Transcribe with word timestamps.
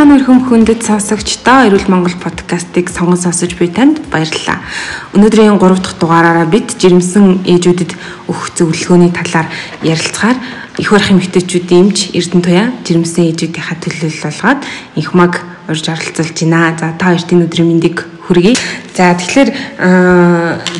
байцгаана 0.00 0.16
өрхөм 0.16 0.48
хүндэт 0.48 0.80
сонсогчдоо 0.80 1.68
Эрүүл 1.68 1.92
Монгол 1.92 2.16
подкастыг 2.16 2.88
сонгон 2.88 3.20
сонсож 3.20 3.52
буй 3.52 3.68
танд 3.68 4.00
баярлалаа. 4.08 4.64
Өнөөдрийн 5.12 5.60
3 5.60 5.76
дахь 5.76 6.00
дугаараараа 6.00 6.48
бид 6.48 6.72
жирэмсэн 6.80 7.44
ээжүүдэд 7.44 7.92
өгөх 8.24 8.48
зөвлөгөөний 8.56 9.12
талаар 9.12 9.52
ярилцгаар 9.84 10.40
их 10.80 10.88
барах 10.88 11.12
эмэгтэйчүүдийн 11.12 11.92
эмч 11.92 12.16
Эрдэнэ 12.16 12.40
Туяа 12.40 12.66
жирэмсэн 12.80 13.28
ээжүүдийнхаа 13.28 13.76
төлөөлөл 13.76 14.24
болгоод 14.24 14.60
их 14.96 15.08
маг 15.12 15.32
урьж 15.68 15.84
оролцуулж 15.92 16.36
байна. 16.48 16.72
За 16.80 16.96
та 16.96 17.12
хоёрын 17.12 17.44
өдрийн 17.44 17.68
мэндийг 17.68 18.08
хүргэе. 18.24 18.56
За 18.96 19.12
тэгэхээр 19.12 19.50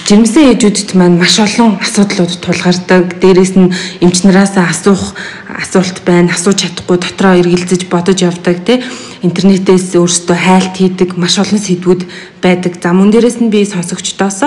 жирэмсэн 0.08 0.56
ээжүүдэд 0.56 0.96
маань 0.96 1.20
маш 1.20 1.36
олон 1.36 1.76
асуудлууд 1.76 2.40
тулгардаг. 2.40 3.20
Дээрээс 3.20 3.52
нь 3.52 3.68
эмч 4.00 4.24
нараас 4.24 4.56
асуух 4.56 5.12
асуулт 5.60 6.02
байна. 6.04 6.32
Асууж 6.32 6.64
чадахгүй 6.64 6.98
дотроо 6.98 7.36
эргэлзэж 7.38 7.86
бодож 7.92 8.24
явдаг 8.24 8.64
тий. 8.64 8.80
Интернетээс 9.22 9.94
өөрсдөө 9.94 10.36
хайлт 10.36 10.74
хийдэг 10.80 11.20
маш 11.20 11.36
олон 11.36 11.60
сэдвүүд 11.60 12.02
байдаг. 12.40 12.80
За 12.80 12.96
мөн 12.96 13.12
дээрээс 13.12 13.44
нь 13.44 13.52
би 13.52 13.68
сонсогчдоос 13.68 14.40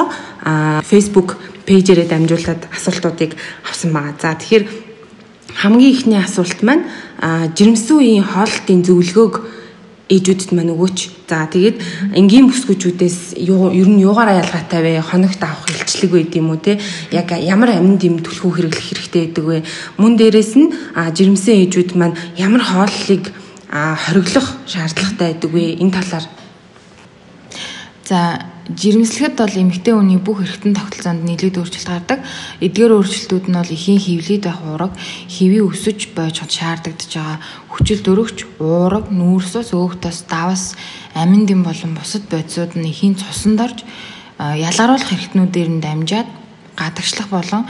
Facebook 0.90 1.38
пэйжээрээ 1.70 2.10
дамжуулаад 2.10 2.68
асуултуудыг 2.74 3.38
авсан 3.64 3.94
байгаа. 3.94 4.18
За 4.18 4.34
тэгэхээр 4.34 4.66
хамгийн 5.62 5.94
ихний 5.94 6.20
асуулт 6.20 6.60
маань 6.66 6.90
жирэмсэн 7.22 7.96
үеийн 7.98 8.26
хоолтын 8.26 8.82
зөвлөгөөг 8.82 9.53
ээжүүдэд 10.14 10.52
маань 10.54 10.74
өгөөч. 10.78 11.00
За 11.30 11.50
тэгээд 11.50 11.78
энгийн 12.14 12.46
бүсгүүчүүдээс 12.50 13.42
ер 13.42 13.90
нь 13.90 14.04
юугаараа 14.06 14.46
ялгаатай 14.46 14.82
вэ? 14.86 15.02
Хоногт 15.02 15.42
авах 15.42 15.66
илчлэг 15.74 16.12
байд 16.14 16.34
юм 16.38 16.54
уу 16.54 16.62
те? 16.62 16.78
Яг 17.10 17.34
ямар 17.34 17.74
амин 17.74 17.98
дэм 17.98 18.22
түлхүү 18.22 18.70
хэрэглэх 18.70 18.86
хэрэгтэй 18.94 19.22
байдаг 19.34 19.46
вэ? 19.46 19.58
Мөн 19.98 20.14
дээрэс 20.14 20.54
нь 20.62 20.70
жирэмсэн 20.94 21.66
ээжүүд 21.66 21.98
маань 21.98 22.14
ямар 22.38 22.62
хооллыг 22.62 23.34
хориглох 23.74 24.48
шаардлагатай 24.70 25.34
байдаг 25.34 25.50
вэ? 25.50 25.82
Энэ 25.82 25.96
талаар 25.98 26.26
За 28.04 28.53
жирэмслэхэд 28.72 29.36
бол 29.36 29.56
эмэгтэй 29.60 29.94
хүний 29.94 30.20
бүх 30.24 30.40
эргэтэн 30.40 30.72
тогтолцоонд 30.72 31.28
нийлээд 31.28 31.60
өөрчлөлт 31.60 31.90
гардаг. 31.92 32.20
Эдгээр 32.64 32.96
өөрчлөлтүүд 32.96 33.46
нь 33.52 33.58
бол 33.60 33.76
эхийн 33.76 34.00
хөвлөд 34.00 34.44
байх 34.48 34.60
уураг, 34.64 34.94
хэвийн 35.28 35.68
өсөж 35.68 36.00
байж 36.16 36.40
шаардагдж 36.48 37.12
байгаа 37.12 37.38
хүчил 37.68 38.00
дөрөгч, 38.00 38.38
уураг, 38.64 39.12
нүүрсээс 39.12 39.76
өөхтөс 39.76 40.32
давас, 40.32 40.80
амин 41.12 41.44
дэм 41.44 41.68
болон 41.68 41.92
бусад 42.00 42.24
бодисууд 42.32 42.80
нь 42.80 42.88
эхийн 42.88 43.20
цусанд 43.20 43.60
орж 43.60 43.84
ялгаруулах 44.40 45.12
эргэтнүүдээр 45.12 45.70
нь 45.70 45.84
дамжаад 45.84 46.30
гадагшлах 46.76 47.30
болон 47.30 47.64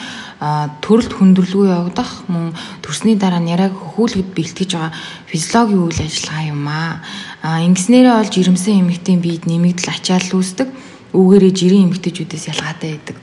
төрөлд 0.80 1.12
хүндрэлгүй 1.16 1.68
явагдах 1.68 2.24
мөн 2.32 2.56
төрсний 2.80 3.20
дараа 3.20 3.44
няраг 3.44 3.76
хөхүүлэхэд 3.76 4.30
бэлтгэж 4.32 4.70
байгаа 4.76 4.92
физиологийн 5.28 5.84
үйл 5.84 6.00
ажиллагаа 6.08 6.46
юм 6.48 6.64
аа. 6.68 7.04
Ингэснээрээ 7.44 8.16
олж 8.24 8.34
ирэмсэн 8.40 8.88
эмэгтэй 8.88 9.20
биед 9.20 9.44
нэмэгдэл 9.44 9.92
ачаал 9.92 10.32
үүсдэг. 10.32 10.72
Үүгээрээ 11.12 11.52
жирийн 11.52 11.92
эмэгтэйчүүдээс 11.92 12.46
ялгаатай 12.56 12.90
байдаг. 12.96 13.18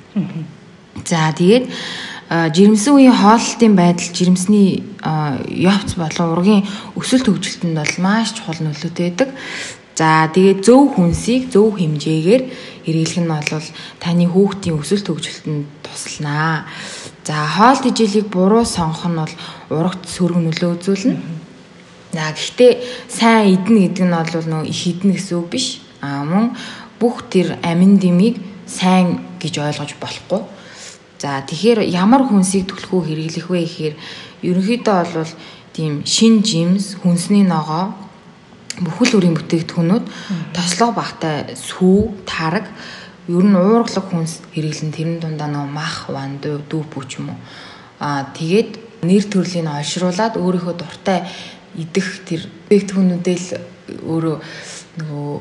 За 1.08 1.32
тэгээд 1.32 1.64
жирэмсэн 2.28 2.92
үеийн 2.94 3.16
хооллолтын 3.16 3.74
байдал 3.74 4.12
жирэмсний 4.12 4.84
явц 5.56 5.96
болон 5.96 6.28
ургийн 6.36 6.68
өсөлт 7.00 7.32
хөгжилтөнд 7.32 7.80
бол 7.80 7.94
маш 8.04 8.36
чухал 8.36 8.60
нөлөөтэй 8.60 9.08
байдаг. 9.08 9.32
За 9.96 10.28
тэгээд 10.28 10.68
зөв 10.68 10.94
хүнсийг 11.00 11.48
зөв 11.48 11.80
хэмжээгээр 11.80 12.42
хэрэглэх 12.84 13.20
нь 13.24 13.32
бол 13.32 13.68
таны 14.04 14.24
хүүхдийн 14.28 14.76
өсөлт 14.76 15.06
хөгжилтөнд 15.08 15.64
тусланаа. 15.80 16.68
За 17.24 17.48
хоол 17.56 17.80
тэжээлийг 17.82 18.28
буруу 18.28 18.68
сонгох 18.68 19.08
нь 19.08 19.16
бол 19.16 19.34
урагт 19.72 20.04
сөрөг 20.06 20.38
нөлөө 20.44 20.70
үзүүлнэ. 20.76 21.39
За 22.12 22.34
гэхдээ 22.34 22.72
сайн 23.06 23.54
идэнэ 23.54 23.80
гэдэг 23.86 24.06
нь 24.06 24.14
бол 24.14 24.46
нөө 24.50 24.62
их 24.66 24.82
идэнэ 24.86 25.14
гэсэн 25.14 25.36
үг 25.38 25.48
биш. 25.54 25.78
А 26.02 26.26
мөн 26.26 26.58
бүх 26.98 27.30
тэр 27.30 27.54
амин 27.62 28.02
дэмийг 28.02 28.42
сайн 28.66 29.22
гэж 29.38 29.54
ойлгож 29.62 29.94
болохгүй. 30.02 30.42
За 31.22 31.38
тэгэхээр 31.44 31.86
ямар 31.86 32.26
хүнсийг 32.26 32.66
түлхүү 32.66 33.00
хэрэглэх 33.06 33.46
вэ 33.46 33.60
гэхээр 33.62 33.94
ерөнхийдөө 34.42 34.98
бол 35.14 35.32
тийм 35.76 36.02
шин 36.02 36.42
жимс, 36.42 36.96
хүнсний 36.98 37.44
ногоо 37.44 37.94
бүхэл 38.80 39.20
бүрийн 39.20 39.36
бүтээгдэхүүнүүд 39.36 40.04
тослого 40.56 40.96
багтай 40.96 41.52
сүү, 41.54 42.24
тараг 42.24 42.66
ер 43.28 43.44
нь 43.44 43.54
уургалаг 43.54 44.06
хүнс 44.08 44.40
хэрэглэн 44.56 44.90
тэрэн 44.96 45.18
дундаа 45.20 45.48
нөө 45.52 45.66
мах, 45.68 46.08
ван, 46.08 46.40
дүү 46.40 46.82
бүч 46.88 47.20
юм 47.20 47.36
уу. 47.36 47.38
Аа 48.00 48.32
тэгээд 48.32 49.04
нэр 49.04 49.24
төрлийн 49.28 49.68
олшруулад 49.68 50.40
өөрийнхөө 50.40 50.74
дуртай 50.80 51.28
идэх 51.80 52.08
тэр 52.28 52.44
бүтээгдэхүүнүүдээ 52.68 53.36
л 53.40 53.48
өөрөө 54.04 54.36
нөгөө 55.00 55.32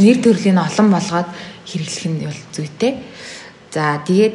нэр 0.00 0.18
төрлийн 0.24 0.58
олон 0.58 0.88
болгоод 0.88 1.28
хэрэглэх 1.68 2.06
нь 2.08 2.24
бол 2.24 2.40
зүйтэй. 2.56 2.92
За 3.74 4.00
тэгээд 4.00 4.34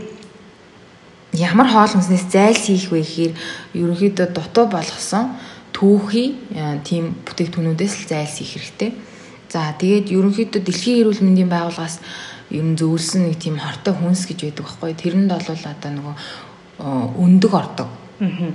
ямар 1.34 1.68
хоол 1.70 1.92
хүнснээс 1.94 2.26
зайлсхийх 2.30 2.90
вэ 2.92 3.02
гэхээр 3.02 3.34
ерөнхийдөө 3.74 4.28
дутуу 4.34 4.66
болгосон 4.70 5.38
түүхий 5.74 6.36
э, 6.54 6.82
тийм 6.84 7.16
бүтээгдэхүүнүүдээс 7.26 7.94
л 8.04 8.10
зайлсхийх 8.10 8.52
хэрэгтэй. 8.54 8.92
За 9.50 9.74
тэгээд 9.74 10.14
ерөнхийдөө 10.14 10.62
дэлхийн 10.62 11.02
эрүүл 11.02 11.24
мэндийн 11.26 11.50
байгууллагаас 11.50 11.98
ер 12.50 12.66
нь 12.66 12.78
зөвлөсөн 12.78 13.30
нэг 13.30 13.38
тийм 13.38 13.62
хортой 13.62 13.94
хүнс 13.94 14.26
гэж 14.26 14.40
байдаг 14.46 14.66
байхгүй. 14.66 14.94
Тэрэнд 14.98 15.30
бол 15.30 15.50
одоо 15.50 15.92
нөгөө 15.94 16.16
өндөг 17.18 17.54
ордог. 17.54 17.90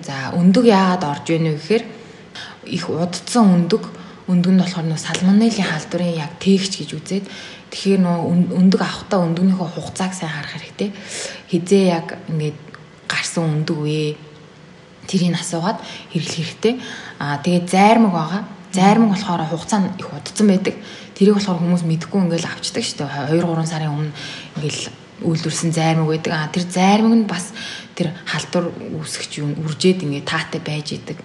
За 0.02 0.34
өндөг 0.34 0.64
яагаад 0.66 1.02
орж 1.04 1.26
ийнэ 1.30 1.54
вэ 1.54 1.58
гэхээр 1.58 1.84
их 2.66 2.90
удцсан 2.90 3.44
өндөг 3.54 3.84
өндөг 4.28 4.52
нь 4.56 4.60
болохоор 4.60 4.88
нөө 4.88 5.00
салмонеллийн 5.00 5.68
халдварын 5.68 6.16
яг 6.16 6.32
тээгч 6.40 6.72
гэж 6.80 6.90
үзээд 6.96 7.24
тэгэхээр 7.68 8.00
нөө 8.00 8.18
өндөг 8.56 8.80
авахтаа 8.80 9.20
өндөгнийхөө 9.20 9.68
хугацааг 9.68 10.12
сайн 10.16 10.32
харах 10.32 10.56
хэрэгтэй. 10.56 10.90
Хизээ 11.52 11.84
яг 11.92 12.16
ингээд 12.32 12.58
гарсан 13.04 13.44
өндөг 13.44 13.78
вэ? 13.84 14.16
Тэрийг 15.04 15.36
асуугаад 15.36 15.78
хэрэглэх 16.16 16.40
хэрэгтэй. 16.40 16.74
Аа 17.20 17.36
тэгээд 17.44 17.66
зайрмаг 17.68 18.12
байгаа. 18.16 18.42
Зайрмаг 18.72 19.10
болохоор 19.12 19.44
хугацаа 19.44 19.80
нь 19.84 19.92
их 20.00 20.08
удцсан 20.08 20.46
байдаг. 20.48 20.74
Тэрийг 21.12 21.36
болохоор 21.36 21.60
хүмүүс 21.60 21.84
мэдгүй 21.84 22.20
ингээл 22.24 22.48
авчдаг 22.48 22.80
шүү 22.80 22.98
дээ. 23.04 23.28
2 23.28 23.44
3 23.44 23.68
сарын 23.68 23.92
өмнө 23.92 24.12
ингээл 24.56 24.82
үйлдвэрсэн 25.20 25.70
зайрмаг 25.76 26.08
байдаг. 26.08 26.32
Аа 26.32 26.48
тэр 26.48 26.64
зайрмаг 26.64 27.12
нь 27.12 27.28
бас 27.28 27.52
тэр 27.92 28.16
халдвар 28.24 28.72
үүсгэж 28.72 29.30
юу 29.44 29.52
үржээд 29.68 30.08
ингээ 30.08 30.24
таатай 30.24 30.64
байж 30.64 30.96
идэг. 30.96 31.20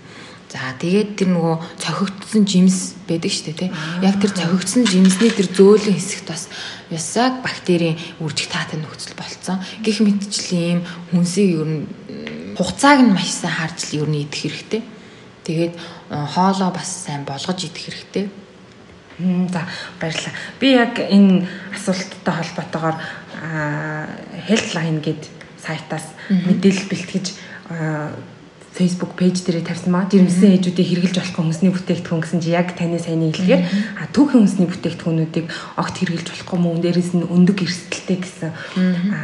За 0.50 0.74
тэгээд 0.82 1.14
тэр 1.14 1.30
нөгөө 1.30 1.56
цохигдсон 1.78 2.44
жимс 2.50 2.98
байдаг 3.06 3.30
шүү 3.30 3.54
дээ 3.54 3.70
тий. 3.70 3.72
Яг 4.02 4.18
тэр 4.18 4.34
цохигдсон 4.34 4.82
жимсний 4.90 5.30
тэр 5.30 5.46
зөөлөн 5.46 5.94
хэсэгт 5.94 6.26
бас 6.26 6.50
ясаг 6.90 7.46
бактерийн 7.46 8.02
үржих 8.18 8.50
таатай 8.50 8.82
нөхцөл 8.82 9.14
болцсон. 9.14 9.62
Гэх 9.86 10.02
мэтчлийн 10.02 10.82
хүнсийг 11.14 11.54
ер 11.54 11.70
нь 11.70 11.86
хугацааг 12.58 13.06
нь 13.06 13.14
маш 13.14 13.30
сайн 13.30 13.54
харж 13.62 13.94
л 13.94 14.02
ер 14.02 14.10
нь 14.10 14.26
идэх 14.26 14.42
хэрэгтэй. 14.42 14.82
Тэгээд 15.46 15.74
хоолоо 16.10 16.74
бас 16.74 16.90
сайн 17.06 17.30
болгож 17.30 17.70
идэх 17.70 17.86
хэрэгтэй. 17.86 18.26
За 19.54 19.70
баярлалаа. 20.02 20.34
Би 20.58 20.74
яг 20.74 20.98
энэ 20.98 21.46
асуулттай 21.78 22.34
холбоотойгоор 22.34 22.98
Healthline 24.50 24.98
гэд 25.06 25.30
сайтаас 25.62 26.18
мэдээлэл 26.34 26.90
бэлтгэж 26.90 27.26
Facebook 28.80 29.20
пэйж 29.20 29.44
дээрээ 29.44 29.68
тавьсан 29.68 29.92
маа. 29.92 30.08
Жирэмсэн 30.08 30.56
ээжүүдийг 30.56 30.88
хэрэгжилж 30.88 31.20
болох 31.20 31.36
хүмүүсний 31.36 31.72
бүтээгдэхүүн 31.76 32.24
гэсэн 32.24 32.40
чи 32.40 32.56
яг 32.56 32.72
таны 32.80 32.96
сайн 32.96 33.28
хэлгээр 33.28 33.64
а 34.00 34.08
түүхэн 34.16 34.48
хүмүүсний 34.48 34.68
бүтээгдэхүүнүүдийг 34.72 35.48
огт 35.76 35.96
хэрэгжилж 36.00 36.28
болохгүй 36.32 36.60
мөн 36.64 36.80
дээрээс 36.80 37.12
нь 37.20 37.28
өндөг 37.28 37.60
эрсдэлтэй 37.60 38.18
гэсэн 38.24 38.52
а 39.12 39.20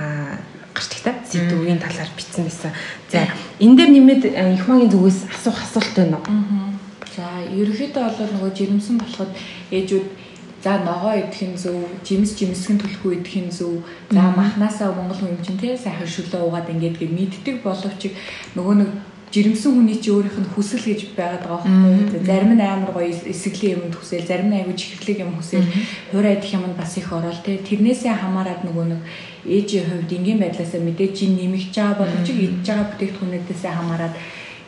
гарчтай 0.75 1.15
сэдвийн 1.23 1.79
талаар 1.79 2.11
бичсэн 2.19 2.43
байсан. 2.43 2.71
За 3.07 3.31
энэ 3.63 3.75
дээр 3.79 3.91
нэмээд 3.95 4.23
их 4.35 4.67
магийн 4.67 4.91
зүгээс 4.91 5.31
асуух 5.31 5.55
асуулт 5.63 5.95
байна 5.95 6.19
уу? 6.19 6.75
За 7.15 7.23
ерөнхийдөө 7.47 8.03
бол 8.11 8.31
нөгөө 8.35 8.51
жирэмсэн 8.59 8.99
болоход 8.99 9.31
ээжүүд 9.71 10.07
за 10.65 10.83
ногоо 10.83 11.13
идэх 11.15 11.47
нь 11.47 11.55
зөв, 11.55 11.77
жимс 12.03 12.35
жимсгэн 12.35 12.81
түлхүү 12.81 13.23
идэх 13.23 13.35
нь 13.39 13.53
зөв. 13.53 13.85
За 14.11 14.33
махнасаа 14.35 14.91
монгол 14.91 15.15
хүн 15.15 15.37
юм 15.37 15.43
чинь 15.45 15.61
те 15.61 15.77
сайхан 15.77 16.09
шөлөө 16.09 16.41
угаад 16.43 16.67
ингээд 16.73 16.99
гээд 16.99 17.13
мэддэг 17.15 17.55
боловч 17.63 18.11
нөгөө 18.57 18.75
нэг 18.83 18.89
жирэмсэн 19.31 19.71
хүний 19.73 19.97
чи 20.01 20.09
өөрийнх 20.11 20.37
нь 20.41 20.51
хүсэл 20.53 20.85
гэж 20.85 21.15
байгаад 21.17 21.43
байгаа 21.43 21.63
байхгүй. 21.65 22.21
Зарим 22.25 22.51
нь 22.55 22.61
амар 22.61 22.91
гоё 22.93 23.09
эсэглийн 23.09 23.81
юмд 23.85 23.95
хүсэл, 23.95 24.25
зарим 24.25 24.49
нь 24.49 24.57
аягүй 24.57 24.75
чихрлэг 24.77 25.19
юм 25.25 25.33
хүсэл, 25.35 25.65
хуурай 26.11 26.37
идэх 26.37 26.53
юмд 26.55 26.77
бас 26.77 26.97
их 26.97 27.09
орол 27.11 27.39
те. 27.43 27.59
Тэрнээсээ 27.59 28.15
хамаарат 28.15 28.61
нөгөө 28.63 28.85
нэг 28.91 29.01
ээжийн 29.45 29.85
хувьд 29.85 30.11
энгийн 30.11 30.39
байдлаасаа 30.39 30.81
мэдээж 30.81 31.13
жин 31.19 31.33
нэмэгч 31.35 31.73
байгаа 31.75 31.99
боловч 31.99 32.27
идж 32.31 32.65
байгаа 32.65 32.87
бүтээгдэхүүнээсээ 32.89 33.73
хамаарат 33.75 34.15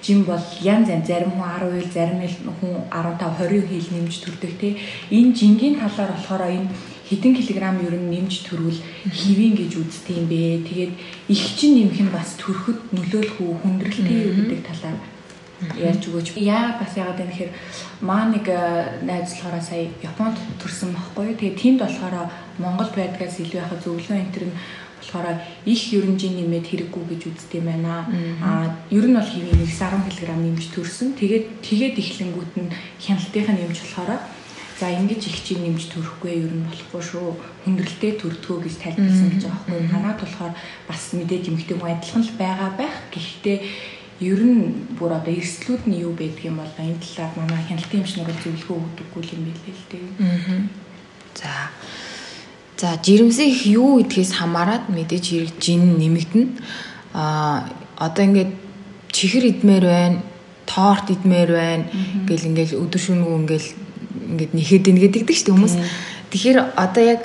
жим 0.04 0.24
бол 0.24 0.44
янз 0.62 0.90
янз 0.90 1.08
зарим 1.08 1.32
хүн 1.32 1.48
10 1.58 1.82
хил 1.82 1.92
зарим 1.92 2.20
хүн 2.60 2.74
15 2.92 3.24
20 3.40 3.68
хил 3.68 3.88
нэмж 3.98 4.14
төрдөг 4.24 4.54
те. 4.62 4.78
Энэ 5.10 5.34
жингийн 5.34 5.76
талаар 5.82 6.12
болохоор 6.14 6.44
энэ 6.48 6.70
хэдэн 7.10 7.34
килограмм 7.36 7.84
ер 7.88 7.96
нь 7.96 8.12
нэмж 8.12 8.48
төрвөл 8.48 8.80
хэвийн 9.08 9.56
гэж 9.56 9.72
үздэг 9.80 10.16
юм 10.20 10.28
бэ. 10.28 10.68
Тэгээд 10.68 10.94
их 11.32 11.44
чин 11.56 11.72
нэмэх 11.80 12.00
нь 12.04 12.12
бас 12.14 12.36
төрөхөд 12.40 12.92
нөлөөлөх 12.92 13.38
үү 13.40 13.54
хүндрэлтэй 13.64 14.20
гэдэг 14.36 14.62
талаар 14.68 14.98
Яаж 15.58 16.06
өгөөч. 16.06 16.38
Яагаад 16.38 16.78
бас 16.78 16.94
яагаад 16.94 17.18
юм 17.26 17.30
гэхээр 17.34 17.52
маа 18.06 18.30
нэг 18.30 18.46
э, 18.46 19.02
найз 19.02 19.34
болохоор 19.34 19.58
сая 19.58 19.90
Японд 20.06 20.38
төрсэн 20.62 20.94
байхгүй. 20.94 21.34
Тэгээ 21.34 21.58
тэнд 21.58 21.80
болохоор 21.82 22.30
Монгол 22.62 22.92
байдгаас 22.94 23.42
илүү 23.42 23.66
яхаа 23.66 23.82
зөвлөгөө 23.82 24.22
энэ 24.22 24.34
төр 24.38 24.46
нь 24.54 24.58
болохоор 25.02 25.42
их 25.66 25.82
ерөнжийн 25.98 26.46
нэмээд 26.46 26.70
хэрэггүй 26.70 27.04
гэж 27.10 27.22
үздэг 27.34 27.58
юм 27.58 27.74
байна. 27.74 28.06
Аа 28.38 28.70
ер 28.94 29.06
нь 29.10 29.18
бол 29.18 29.26
хэвийн 29.26 29.66
10 29.66 30.06
кг 30.06 30.30
нэмж 30.30 30.64
төрсөн. 30.78 31.18
Тэгээд 31.18 31.46
тэгээд 31.66 31.96
эхлэнгүүт 32.06 32.54
нь 32.62 32.70
хяналтынх 33.02 33.50
нь 33.50 33.60
нэмж 33.66 33.78
болохоор 33.82 34.12
За 34.78 34.94
ингэж 34.94 35.26
их 35.26 35.42
чинь 35.42 35.66
нэмж 35.66 35.90
төрөхгүй 35.90 36.32
ер 36.38 36.54
нь 36.54 36.66
болохгүй 36.70 37.02
шүү. 37.02 37.30
Хүндрэлтэй 37.66 38.14
төрдгөө 38.22 38.58
гэж 38.62 38.76
тайлбарласан 38.78 39.30
гэж 39.34 39.44
байгаа 39.50 39.66
байхгүй. 39.66 39.90
Танаад 39.90 40.20
болохоор 40.22 40.54
бас 40.86 41.02
мэдээж 41.18 41.44
эмгтэй 41.50 41.78
хүн 41.82 41.92
адилхан 41.98 42.22
л 42.22 42.38
байгаа 42.38 42.72
байх. 42.78 42.96
Гэхдээ 43.10 43.58
ер 44.22 44.42
нь 44.46 44.86
бүр 44.94 45.18
одоо 45.18 45.34
эрсдлүүд 45.34 45.84
нь 45.90 46.02
юу 46.06 46.14
байдаг 46.14 46.46
юм 46.46 46.62
бол 46.62 46.74
энэ 46.78 47.02
талаар 47.02 47.34
манай 47.42 47.62
хяналтын 47.66 48.06
эмчнэр 48.06 48.38
зөвлөгөө 48.38 48.78
өгдөггүй 48.78 49.24
юм 49.34 49.42
билээ 49.50 49.74
л 49.74 49.86
дээ. 49.90 50.06
Аа. 50.22 50.62
За. 51.34 51.52
За 52.78 52.88
жирэмсэн 53.02 53.50
их 53.50 53.66
юу 53.66 53.98
гэдгээс 53.98 54.38
хамаарат 54.38 54.94
мэдээж 54.94 55.26
хэрэг 55.26 55.54
жин 55.58 55.98
нэмэгдэнэ. 55.98 56.54
Аа 57.18 57.66
одоо 57.98 58.24
ингээд 58.30 58.54
чихэр 59.10 59.58
идмээр 59.58 59.86
байна, 59.90 60.22
торт 60.70 61.10
идмээр 61.10 61.50
байна 61.50 61.86
гэл 62.30 62.54
ингээл 62.54 62.78
өдөр 62.78 63.02
шөнөгүй 63.02 63.38
ингээл 63.42 63.70
ингээд 64.28 64.52
нэхэд 64.54 64.86
ийн 64.88 65.00
гэдэг 65.00 65.36
шүү 65.36 65.46
дээ 65.48 65.56
хүмүүс. 65.56 65.76
Тэгэхээр 66.32 66.58
одоо 66.76 67.04
яг 67.04 67.22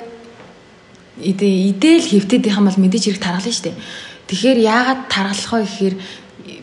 идэл 1.19 2.07
хөвтөд 2.09 2.47
юм 2.47 2.65
бол 2.65 2.79
мэдээж 2.79 3.03
хэрэг 3.11 3.21
таргална 3.21 3.51
шүү 3.51 3.65
дээ. 3.69 3.77
Тэгэхээр 4.27 4.59
яагаад 4.63 5.01
таргалах 5.11 5.51
вэ 5.53 5.67
гэхээр 5.67 5.95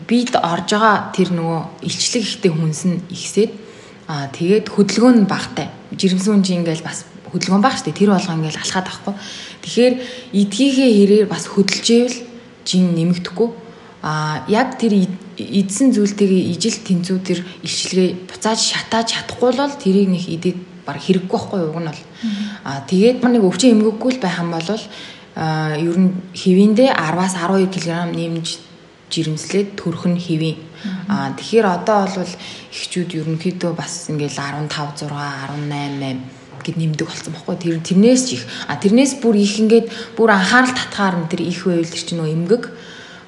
бид 0.09 0.35
орж 0.35 0.69
байгаа 0.75 1.13
тэр 1.15 1.29
нөгөө 1.31 1.61
илчлэг 1.87 2.23
ихтэй 2.25 2.51
хүнс 2.51 2.81
нь 2.89 2.99
ихсээд 3.07 3.51
аа 4.11 4.27
тэгээд 4.33 4.67
хөдөлгөөн 4.67 5.23
нь 5.23 5.29
багтай. 5.29 5.71
Жирэмсэн 5.95 6.35
хүн 6.35 6.43
чинь 6.43 6.59
ингээл 6.65 6.83
бас 6.83 7.07
хөдөлгөөн 7.31 7.63
баг 7.63 7.79
штэ 7.79 7.95
тэр 7.95 8.11
болгоо 8.11 8.35
ингээл 8.35 8.59
алхаад 8.59 8.87
байхгүй. 8.91 9.13
Тэгэхээр 9.63 9.93
эдгийнхээ 10.35 10.91
хэрээр 10.99 11.27
бас 11.31 11.47
хөдөлжээвэл 11.47 12.17
жин 12.67 12.91
нэмэгдэхгүй. 12.91 13.49
Аа 14.01 14.41
яг 14.49 14.81
тэр 14.81 15.05
эдсэн 15.37 15.93
зүйлтэйгээ 15.93 16.57
ижил 16.57 16.77
тэнцүү 16.81 17.17
тэр 17.21 17.39
илчлэгээ 17.61 18.09
буцааж 18.25 18.57
шатааж 18.57 19.13
чадахгүй 19.13 19.53
бол 19.53 19.73
тэрийг 19.77 20.09
нэг 20.09 20.25
идээд 20.25 20.57
баг 20.85 20.97
хэрэггүй 20.97 21.29
байхгүй 21.29 21.59
уг 21.69 21.77
нь 21.77 21.89
бол. 21.89 22.01
Аа 22.65 22.81
тэгээд 22.89 23.21
нэг 23.21 23.45
өвчин 23.45 23.77
эмгэггүй 23.77 24.11
л 24.17 24.23
байх 24.25 24.41
юм 24.41 24.49
бол 24.57 24.69
аа 25.37 25.77
ер 25.77 25.97
нь 26.01 26.17
хэвэндээ 26.33 26.89
10-аас 26.97 27.33
12 27.37 27.69
кг 27.69 27.89
нэмж 28.09 28.47
жирэмслээд 29.13 29.77
төрөх 29.77 30.09
нь 30.09 30.17
хэвэн. 30.17 30.57
Аа 31.05 31.37
тэгэхээр 31.37 31.67
одоо 31.69 32.09
бол 32.09 32.33
эхчүүд 32.73 33.09
ерөнхийдөө 33.21 33.71
бас 33.77 34.09
ингээл 34.09 34.65
15 34.65 34.97
6 34.97 35.13
18 35.13 35.69
8 35.69 36.41
гэд 36.65 36.77
нэмдэг 36.77 37.05
болсон 37.05 37.33
байхгүй. 37.33 37.55
Тэр 37.57 37.77
тэрнээс 37.85 38.25
их. 38.33 38.43
А 38.65 38.77
тэрнээс 38.81 39.21
бүр 39.21 39.37
их 39.37 39.61
ингээд 39.61 40.17
бүр 40.17 40.33
анхаарал 40.33 40.73
татгаар 40.73 41.21
нь 41.21 41.29
тэр 41.29 41.41
их 41.45 41.65
байвал 41.65 41.89
тэр 41.89 42.01
чинь 42.01 42.17
нөө 42.21 42.33
эмгэг 42.33 42.63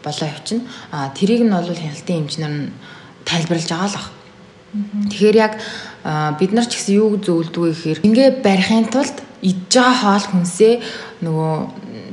болоо 0.04 0.28
явчихна 0.28 0.68
а 0.92 1.10
тэрийг 1.18 1.42
нь 1.44 1.54
бол 1.54 1.68
хяналтын 1.68 2.20
эмчнэр 2.22 2.54
нь 2.54 2.72
тайлбарлаж 3.26 3.70
байгаа 3.72 3.90
л 3.90 3.98
баг 3.98 4.08
тэгэхээр 5.10 5.38
яг 5.46 5.54
бид 6.40 6.52
нар 6.54 6.68
ч 6.68 6.78
гэсэн 6.78 6.96
юу 7.00 7.18
зөвлөдгөө 7.18 7.70
гэхээр 7.72 8.04
ингээ 8.08 8.30
барихын 8.46 8.92
тулд 8.92 9.18
идж 9.44 9.72
байгаа 9.76 9.96
хоол 10.02 10.26
хүнсээ 10.32 10.74
нөгөө 11.26 11.54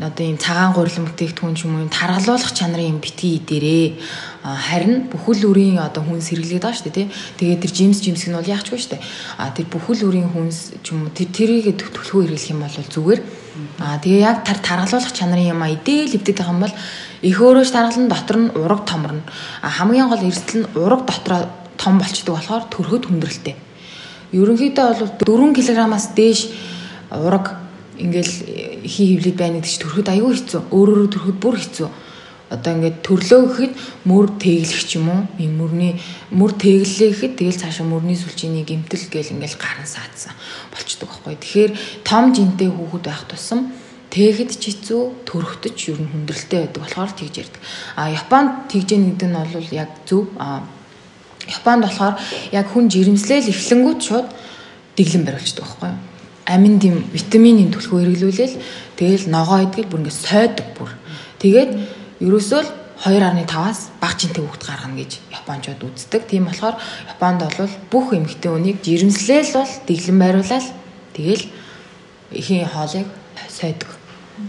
одоо 0.00 0.24
ийм 0.24 0.38
цагаан 0.40 0.72
гурилан 0.72 1.06
бүтээгдэхүүн 1.06 1.56
ч 1.56 1.68
юм 1.68 1.76
уу 1.76 1.88
таргалуулах 1.92 2.52
чанарын 2.56 2.96
юм 2.96 3.00
битгий 3.04 3.36
дээрээ 3.44 4.00
харин 4.40 5.12
бүхэл 5.12 5.52
үрийн 5.52 5.76
одоо 5.76 6.00
хүнс 6.00 6.32
хэрэглээд 6.32 6.64
байгаа 6.64 6.78
шүү 6.80 6.88
дээ 6.88 6.96
тий. 6.96 7.08
Тэгээд 7.36 7.60
тэр 7.60 7.72
жимс 7.76 8.00
жимс 8.00 8.24
нь 8.24 8.32
бол 8.32 8.48
яахчгүй 8.48 8.80
шүү 8.80 8.92
дээ. 8.96 9.04
А 9.36 9.52
тэр 9.52 9.66
бүхэл 9.68 10.08
үрийн 10.08 10.32
хүнс 10.32 10.80
ч 10.80 10.96
юм 10.96 11.04
уу 11.04 11.12
тэр 11.12 11.28
тэрийг 11.28 11.76
төлхөө 11.76 12.24
хэрэглэх 12.24 12.48
юм 12.48 12.64
бол 12.64 12.72
зүгээр. 12.72 13.20
А 13.84 14.00
тэгээ 14.00 14.24
яг 14.24 14.40
тар 14.48 14.58
таргалуулах 14.64 15.12
чанарын 15.12 15.52
юм 15.52 15.60
а 15.60 15.68
идээл 15.68 16.16
хөвдөд 16.16 16.36
байгаа 16.40 16.56
юм 16.56 16.64
бол 16.64 16.74
их 17.22 17.40
өөрөөж 17.40 17.70
таргалан 17.70 18.08
дотор 18.08 18.38
нь 18.38 18.52
ураг 18.56 18.84
томорно. 18.88 19.22
Хамгийн 19.62 20.08
гол 20.08 20.24
эрсдэл 20.24 20.64
нь 20.64 20.70
ураг 20.74 21.04
дотроо 21.04 21.48
том 21.76 21.98
болчдөг 21.98 22.34
болохоор 22.34 22.64
төрөхөд 22.72 23.04
хүндрэлтэй. 23.08 23.56
Ерөнхийдөө 24.32 24.86
бол 25.00 25.52
4 25.52 25.56
кг-аас 25.56 26.06
дээш 26.16 26.40
ураг 27.10 27.60
ингээл 28.00 28.34
хий 28.88 29.06
хөвлөд 29.16 29.36
байна 29.36 29.60
гэдэг 29.60 29.70
чи 29.70 29.80
төрөхөд 29.84 30.08
аюу 30.08 30.32
хэцүү. 30.32 30.60
Өөрөөрөө 30.72 31.08
төрөхөд 31.12 31.38
бүр 31.40 31.56
хэцүү. 31.60 31.88
Одоо 32.50 32.72
ингээд 32.74 32.98
төрлөө 33.06 33.40
гэхэд 33.46 33.74
мөр 34.10 34.26
тэглэх 34.40 34.82
ч 34.82 34.98
юм 34.98 35.06
уу. 35.12 35.22
Ийм 35.38 35.60
мөрний 35.60 35.94
мөр 36.34 36.50
тэглэлээ 36.56 37.10
гэхэд 37.14 37.34
тэгэл 37.38 37.62
цаашаа 37.62 37.86
мөрний 37.86 38.18
сүлжээний 38.18 38.66
гимтэл 38.66 39.06
гээл 39.06 39.38
ингээл 39.38 39.60
гарын 39.60 39.86
саадсан 39.86 40.34
болчдөг 40.74 41.06
байхгүй. 41.06 41.36
Тэгэхээр 41.38 41.72
том 42.02 42.34
жинтэй 42.34 42.66
хүүхэд 42.66 43.04
байх 43.06 43.22
тусам 43.30 43.70
Тэгэхэд 44.10 44.50
ч 44.58 44.64
хэцүү, 44.74 45.02
төрөхдөд 45.22 45.74
ч 45.78 45.94
ер 45.94 46.02
нь 46.02 46.10
хүндрэлтэй 46.10 46.66
байдаг 46.66 46.82
болохоор 46.82 47.12
тэгж 47.14 47.34
ярддаг. 47.46 47.62
А 47.94 48.10
Японд 48.10 48.66
тэгж 48.66 48.88
нэгдэг 48.98 49.28
нь 49.30 49.38
бол 49.38 49.70
яг 49.70 49.90
зөв. 50.02 50.26
А 50.34 50.66
Японд 51.46 51.86
болохоор 51.86 52.14
яг 52.50 52.66
хүн 52.74 52.90
жирэмслэл 52.90 53.54
эхлэнгүүт 53.54 54.00
шууд 54.02 54.28
дэглэм 54.98 55.22
барилчдаг 55.24 55.62
байхгүй 55.62 55.88
юу? 55.94 56.10
аминд 56.50 56.82
юм 56.82 56.98
витаминын 57.14 57.70
түлхүү 57.70 57.98
хэрэглүүлээл 58.02 58.56
тэгэл 58.98 59.30
ногоо 59.30 59.62
идэл 59.62 59.86
бүр 59.86 60.02
ингээд 60.02 60.18
сойдог 60.18 60.68
бүр. 60.74 60.90
Тэгээд 61.38 61.70
ерөөсөө 62.26 62.60
л 62.66 62.70
2.5-аас 63.06 63.94
бага 64.02 64.18
жинтэй 64.18 64.42
хүүхд 64.44 64.64
гаргана 64.66 64.98
гэж 64.98 65.12
японочууд 65.30 65.80
үздэг. 65.86 66.22
Тийм 66.26 66.50
болохоор 66.50 66.76
Японд 67.06 67.40
бол 67.46 67.70
бүх 67.92 68.06
эмэгтэй 68.18 68.50
хүнийг 68.50 68.78
жирэмслээл 68.82 69.56
бол 69.56 69.72
дэглэм 69.86 70.18
байруулаад 70.18 70.66
тэгэл 71.14 71.44
ихийн 72.34 72.66
хоолыг 72.66 73.08
сойдог. 73.48 73.99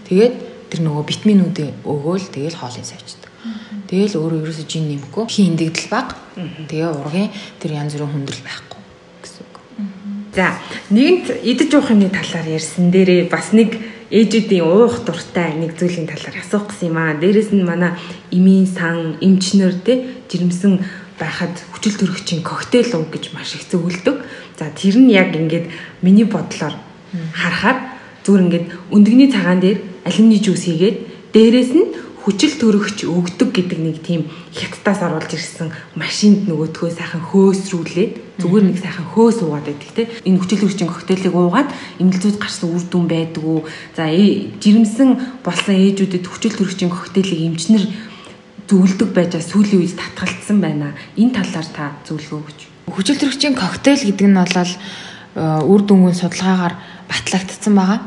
Тэгээд 0.07 0.35
тэр 0.71 0.79
нөгөө 0.87 1.03
витаминуудыг 1.07 1.69
өгөөл 1.83 2.27
тэгэл 2.31 2.59
хоолыг 2.59 2.85
сойчдаг. 2.85 3.31
Тэгэл 3.89 4.15
өөрөө 4.19 4.39
ерөөсөө 4.45 4.67
жин 4.67 4.85
нэмэхгүй 4.87 5.23
хин 5.27 5.55
индэгдэл 5.55 5.91
бага. 5.91 6.15
Тэгээ 6.69 6.89
ургийн 6.89 7.29
тэр 7.59 7.71
янз 7.75 7.93
бүрийн 7.95 8.11
хүндрэл 8.11 8.45
байхгүй 8.45 8.71
За 10.31 10.55
нэгэнт 10.89 11.43
идэж 11.43 11.75
уух 11.75 11.91
юмны 11.91 12.07
талаар 12.07 12.47
ярьсан 12.55 12.87
дээрээ 12.87 13.27
бас 13.27 13.51
нэг 13.51 13.75
ээжүүдийн 14.07 14.63
уух 14.63 15.03
дуртай 15.03 15.59
нэг 15.59 15.75
зүйлийн 15.75 16.07
талаар 16.07 16.39
асуух 16.39 16.71
гэсэн 16.71 16.87
юм 16.87 16.97
аа. 17.03 17.19
Дээрэс 17.19 17.51
нь 17.51 17.67
манай 17.67 17.99
эмийн 18.31 18.63
сан 18.63 19.19
эмчнэр 19.19 19.75
те 19.83 20.23
жирэмсэн 20.31 20.79
байхад 21.19 21.51
хүчил 21.75 21.99
төрөгчийн 21.99 22.47
коктейл 22.47 22.95
уу 22.95 23.11
гэж 23.11 23.35
маш 23.35 23.59
их 23.59 23.67
зөвлөдөг. 23.67 24.23
За 24.55 24.71
тэр 24.71 25.03
нь 25.03 25.11
яг 25.11 25.35
ингээд 25.35 25.67
миний 25.99 26.23
бодлоор 26.23 26.79
харахаар 27.35 27.90
зүгээр 28.25 28.45
ингээд 28.45 28.65
өндөгний 28.93 29.29
цагаан 29.31 29.59
дээр 29.61 29.77
алюминий 30.05 30.41
жуус 30.41 30.63
хийгээд 30.65 30.97
дээрэс 31.33 31.71
нь 31.75 31.87
хүчил 32.21 32.53
төрөгч 32.53 33.09
өгдөг 33.09 33.49
гэдэг 33.49 33.79
нэг 33.81 33.97
тийм 34.05 34.29
хятадаас 34.53 35.01
оруулж 35.01 35.31
ирсэн 35.33 35.73
машинд 35.97 36.45
нөгөөдхөө 36.45 36.89
сайхан 36.93 37.23
хөөсрүүлээд 37.33 38.37
зүгээр 38.37 38.65
нэг 38.69 38.77
сайхан 38.77 39.07
хөөс 39.09 39.41
уугаад 39.41 39.65
байдаг 39.65 39.89
те. 39.97 40.05
Энэ 40.29 40.37
хүчил 40.37 40.61
төрөгчийн 40.61 40.91
коктейлийг 40.93 41.33
уугаад 41.33 41.73
эмнэлзүүд 41.97 42.37
гарсан 42.37 42.69
үр 42.77 42.85
дүн 42.85 43.05
байдаг 43.09 43.41
уу? 43.41 43.65
За 43.97 44.05
э, 44.05 44.53
жирэмсэн 44.61 45.41
болсон 45.41 45.73
ээжүүдэд 45.81 46.25
хүчил 46.29 46.53
төрөгчийн 46.61 46.93
коктейлийг 46.93 47.41
эмчнэр 47.41 47.89
зөвлөдөг 48.69 49.09
байж 49.17 49.41
сүүлийн 49.41 49.81
үед 49.81 49.97
татгалцсан 49.97 50.61
байна. 50.61 50.93
Энэ 51.17 51.41
талаар 51.41 51.69
та 51.73 51.97
зөвлөгөө 52.05 52.37
өгч 52.37 52.59
хүчил 52.91 53.17
төрөгчийн 53.17 53.55
коктейл 53.55 54.03
гэдэг 54.03 54.27
нь 54.27 54.35
бол 54.35 54.53
э, 54.61 54.67
үр 55.63 55.81
дүнгийн 55.87 56.17
судалгаагаар 56.17 56.75
батлагдсан 57.11 57.75
байгаа 57.75 57.99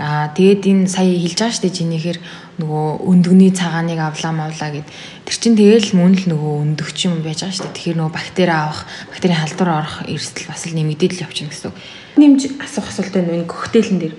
Аа 0.00 0.30
тэгээд 0.32 0.64
энэ 0.64 0.86
сая 0.88 1.12
хэлж 1.12 1.36
байгаа 1.36 1.52
шүү 1.52 1.64
дээ 1.66 1.76
жинийхэр 1.76 2.18
нөгөө 2.62 2.86
өндөгний 3.10 3.52
цагааныг 3.52 4.00
авлаа 4.00 4.32
мавлаа 4.32 4.70
гэд. 4.70 4.88
Тэр 5.26 5.36
чин 5.36 5.54
тэгэл 5.60 5.92
мөн 5.92 6.14
л 6.14 6.24
нөгөө 6.30 6.52
өндөгч 6.62 6.98
юм 7.10 7.20
байж 7.26 7.44
байгаа 7.44 7.52
шүү 7.58 7.64
дээ. 7.68 7.76
Тэгэхээр 7.76 7.98
нөгөө 8.00 8.14
бактери 8.14 8.54
авах, 8.54 8.80
бактерийн 9.12 9.40
халдвар 9.44 9.70
орох 9.82 9.96
эрсдэл 10.08 10.46
бас 10.48 10.62
л 10.70 10.78
нэмэгдээд 10.78 11.12
л 11.18 11.24
явчихна 11.26 11.50
гэсэн. 11.52 11.74
Нэмж 12.16 12.40
асуух 12.64 12.86
асуулт 12.88 13.12
байна 13.12 13.34
энэ 13.34 13.50
коктейлэн 13.50 13.98
дээр. 13.98 14.14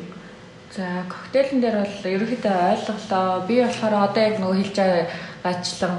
За 0.76 0.86
коктейлэн 1.08 1.60
дээр 1.66 1.78
бол 1.82 1.98
ерөөхдөө 2.14 2.56
ойлголоо. 2.78 3.26
Би 3.50 3.56
болохоор 3.66 3.96
одоо 4.12 4.22
яг 4.22 4.36
нөгөө 4.38 4.58
хэлж 4.60 4.76
байгаачлан 4.76 5.96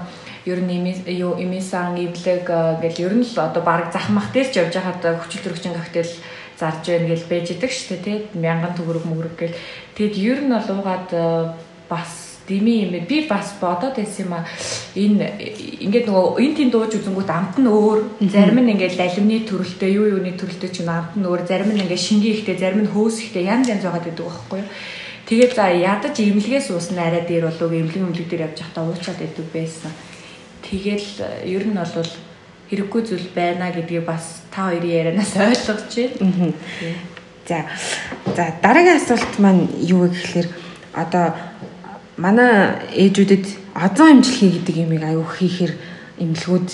ер 0.47 0.59
нь 0.63 0.95
юу 1.17 1.33
эмисан 1.43 1.99
эвлэг 1.99 2.47
гэл 2.47 3.03
ер 3.09 3.15
нь 3.19 3.27
л 3.27 3.35
одоо 3.41 3.63
баг 3.67 3.91
захмах 3.91 4.31
дээр 4.31 4.49
ч 4.51 4.63
явж 4.63 4.75
байхад 4.79 5.03
хүчил 5.23 5.43
төрөгчийн 5.43 5.75
коктейл 5.75 6.13
зарж 6.63 6.85
байна 6.87 7.11
гэж 7.11 7.23
байж 7.27 7.47
идэг 7.51 7.71
шүү 7.75 7.89
дээ 7.91 8.03
тий 8.07 8.19
мянган 8.39 8.79
төгрөг 8.79 9.05
мөгрөг 9.11 9.35
гэл. 9.39 9.59
Тэгэд 9.99 10.15
ер 10.23 10.39
нь 10.47 10.55
бол 10.55 10.69
уугаад 10.71 11.11
э, 11.11 11.51
бас 11.91 12.33
дими 12.49 12.85
юм 12.85 13.07
би 13.07 13.27
бас 13.29 13.55
бодоод 13.61 13.97
байсан 13.97 14.27
юм 14.27 14.35
а 14.35 14.47
энэ 14.95 15.27
ингээд 15.85 16.07
нөгөө 16.07 16.41
энэ 16.43 16.57
тийм 16.57 16.71
дууж 16.71 16.93
үзэнгүүт 16.99 17.31
амт 17.31 17.57
нь 17.59 17.71
өөр 17.71 17.99
зарим 18.35 18.59
нь 18.63 18.73
ингээд 18.75 18.99
лалимны 18.99 19.47
төрөлтэй 19.47 19.91
юу 19.95 20.07
юуны 20.19 20.33
төрөлтэй 20.35 20.71
ч 20.75 20.83
амт 20.87 21.15
нь 21.17 21.27
өөр 21.27 21.43
зарим 21.47 21.71
нь 21.73 21.83
ингээд 21.83 22.07
шингийн 22.07 22.35
ихтэй 22.37 22.57
зарим 22.59 22.83
нь 22.83 22.93
хөөс 22.93 23.17
ихтэй 23.23 23.47
янз 23.47 23.71
янз 23.71 23.85
байгаа 23.87 24.03
гэдэг 24.07 24.27
байхгүй 24.27 24.59
юу? 24.59 24.71
Тэгээд 25.27 25.53
за 25.55 25.65
ядаж 25.71 26.15
имлгээс 26.19 26.67
уусна 26.75 27.07
арай 27.07 27.23
дээр 27.23 27.47
болов 27.47 27.71
имлэг 27.71 28.03
имлэг 28.03 28.27
дээр 28.29 28.47
явж 28.51 28.59
байхдаа 28.59 28.85
уучаад 28.91 29.21
идэв 29.23 29.47
байсан. 29.55 29.93
Тэгэл 30.67 31.09
ер 31.47 31.63
нь 31.63 31.79
бол 31.79 32.11
хэрэггүй 32.73 33.03
зүйл 33.05 33.29
байна 33.37 33.69
гэдгийг 33.69 34.09
бас 34.09 34.41
та 34.49 34.73
хоёрын 34.73 34.89
ярианаас 34.89 35.37
ойлгож 35.37 35.93
байна. 35.93 36.57
За. 37.45 37.69
За 38.33 38.45
дараагийн 38.65 38.97
асуулт 38.97 39.37
маань 39.37 39.69
юу 39.77 40.09
вэ 40.09 40.17
гэхээр 40.17 40.49
одоо 40.97 41.37
манай 42.17 42.81
ээжүүдэд 42.97 43.77
озон 43.77 44.25
имжлэхий 44.25 44.57
гэдэг 44.57 44.77
юмыг 44.89 45.05
аюу 45.05 45.29
хийхээр 45.29 45.77
имлгүүд 46.17 46.69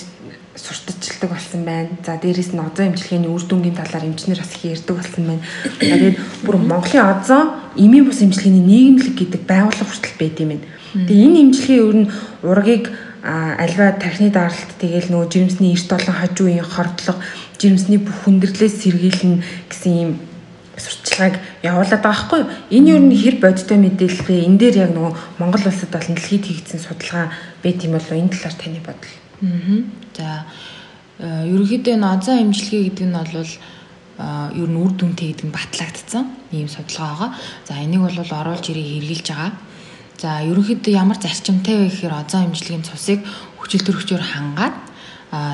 сурталчилдаг 0.55 1.29
болсон 1.35 1.67
байна. 1.67 1.91
За 2.07 2.15
дээрэс 2.15 2.55
нь 2.55 2.63
озон 2.63 2.95
имжлэхийний 2.95 3.27
үр 3.27 3.43
дүнгийн 3.43 3.75
талаар 3.75 4.07
эмчнэр 4.07 4.39
бас 4.39 4.55
их 4.55 4.71
ярьдаг 4.71 4.95
болсон 5.03 5.23
байна. 5.27 5.43
Тэгээд 5.83 6.15
бүр 6.47 6.55
Монголын 6.63 7.11
озон 7.11 7.59
эмийн 7.75 8.07
бус 8.07 8.23
имжлэхийний 8.23 8.63
нийгэмлэг 8.63 9.15
гэдэг 9.19 9.41
байгууллага 9.43 9.83
хүртэл 9.83 10.15
байд 10.15 10.39
юм 10.39 10.49
байна. 10.55 10.67
Тэгээ 10.95 11.25
энэ 11.27 11.41
имжлэхий 11.43 11.79
ер 11.83 11.95
нь 11.95 12.11
ургийг 12.39 12.87
альва 13.23 13.91
тархины 13.99 14.31
даралт 14.31 14.71
тэгээл 14.79 15.11
нөгөө 15.11 15.27
жирэмсний 15.27 15.75
эрт 15.75 15.91
олон 15.91 16.15
хажуугийн 16.15 16.63
хордлого 16.63 17.19
жирэмсний 17.59 17.99
бүх 17.99 18.15
хүндрэлээс 18.23 18.75
сэргийлнэ 18.87 19.43
гэсэн 19.67 19.93
юм 19.99 20.11
сурталчилгааг 20.79 21.35
явуулаад 21.63 21.99
байгаа 21.99 22.23
хгүй. 22.23 22.41
Энэ 22.71 22.89
юу 22.95 22.99
н 23.03 23.11
хэр 23.11 23.35
бодтой 23.43 23.77
мэдээлэл 23.83 24.23
вэ? 24.23 24.35
Энэ 24.47 24.59
дээр 24.59 24.75
яг 24.87 24.91
нөгөө 24.95 25.13
Монгол 25.39 25.67
улсад 25.67 25.91
бол 25.91 26.07
дэлхийд 26.07 26.45
хийгдсэн 26.47 26.79
судалгаа 26.79 27.27
байт 27.59 27.83
юм 27.83 27.99
болов 27.99 28.15
энэ 28.15 28.31
талаар 28.31 28.55
таны 28.55 28.79
бодол. 28.79 29.15
Аа. 29.43 29.83
За 30.15 30.27
ерөнхийдөө 31.19 31.93
энэ 31.99 32.07
азаа 32.07 32.39
имжлэгээ 32.39 32.83
гэдэг 32.87 33.07
нь 33.11 33.17
бол 33.19 33.51
ер 34.55 34.69
нь 34.71 34.79
үр 34.79 34.91
дүнтэй 34.95 35.35
гэдэг 35.35 35.47
нь 35.47 35.55
батлагдсан 35.55 36.23
ийм 36.55 36.71
судалгаа 36.71 37.11
байгаа. 37.11 37.31
За 37.67 37.73
энийг 37.83 38.07
бол 38.07 38.15
оруулж 38.15 38.65
ирээ 38.71 38.87
хэрэгжилж 39.03 39.27
байгаа. 39.35 39.51
За 40.19 40.43
ерөнхийдөө 40.43 40.99
ямар 40.99 41.15
зарчимтай 41.15 41.79
вэ 41.79 41.87
гэхээр 41.87 42.11
озон 42.11 42.51
имжлэгийн 42.51 42.83
цусыг 42.83 43.23
хүчил 43.55 43.87
төрөгчөөр 43.87 44.19
хангаад 44.19 44.75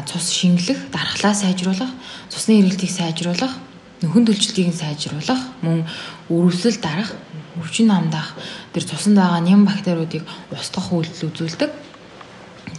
цус 0.10 0.34
шингэлэх, 0.34 0.90
дархлаа 0.90 1.38
сайжруулах, 1.38 1.94
цусны 2.34 2.66
эргэлтийг 2.66 2.90
сайжруулах, 2.90 3.54
нөхөн 4.02 4.26
төлжилтийг 4.26 4.74
сайжруулах, 4.74 5.38
мөн 5.62 5.86
өрөвсөл 6.34 6.82
дарах, 6.82 7.14
өвчин 7.62 7.94
намдах, 7.94 8.34
тэр 8.74 8.90
цуснд 8.90 9.22
байгаа 9.22 9.46
ням 9.46 9.70
бактериудыг 9.70 10.26
устгах 10.50 10.90
үйлдэл 10.90 11.30
үзүүлдэг. 11.30 11.70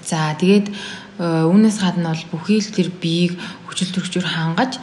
За 0.03 0.35
тэгээд 0.35 0.75
үүнээс 1.23 1.79
гадна 1.79 2.19
бол 2.19 2.25
бүхий 2.35 2.59
л 2.59 2.75
тэр 2.75 2.91
биеийг 2.91 3.39
хүчил 3.71 3.95
төрөгчөөр 3.95 4.27
хангаж 4.27 4.83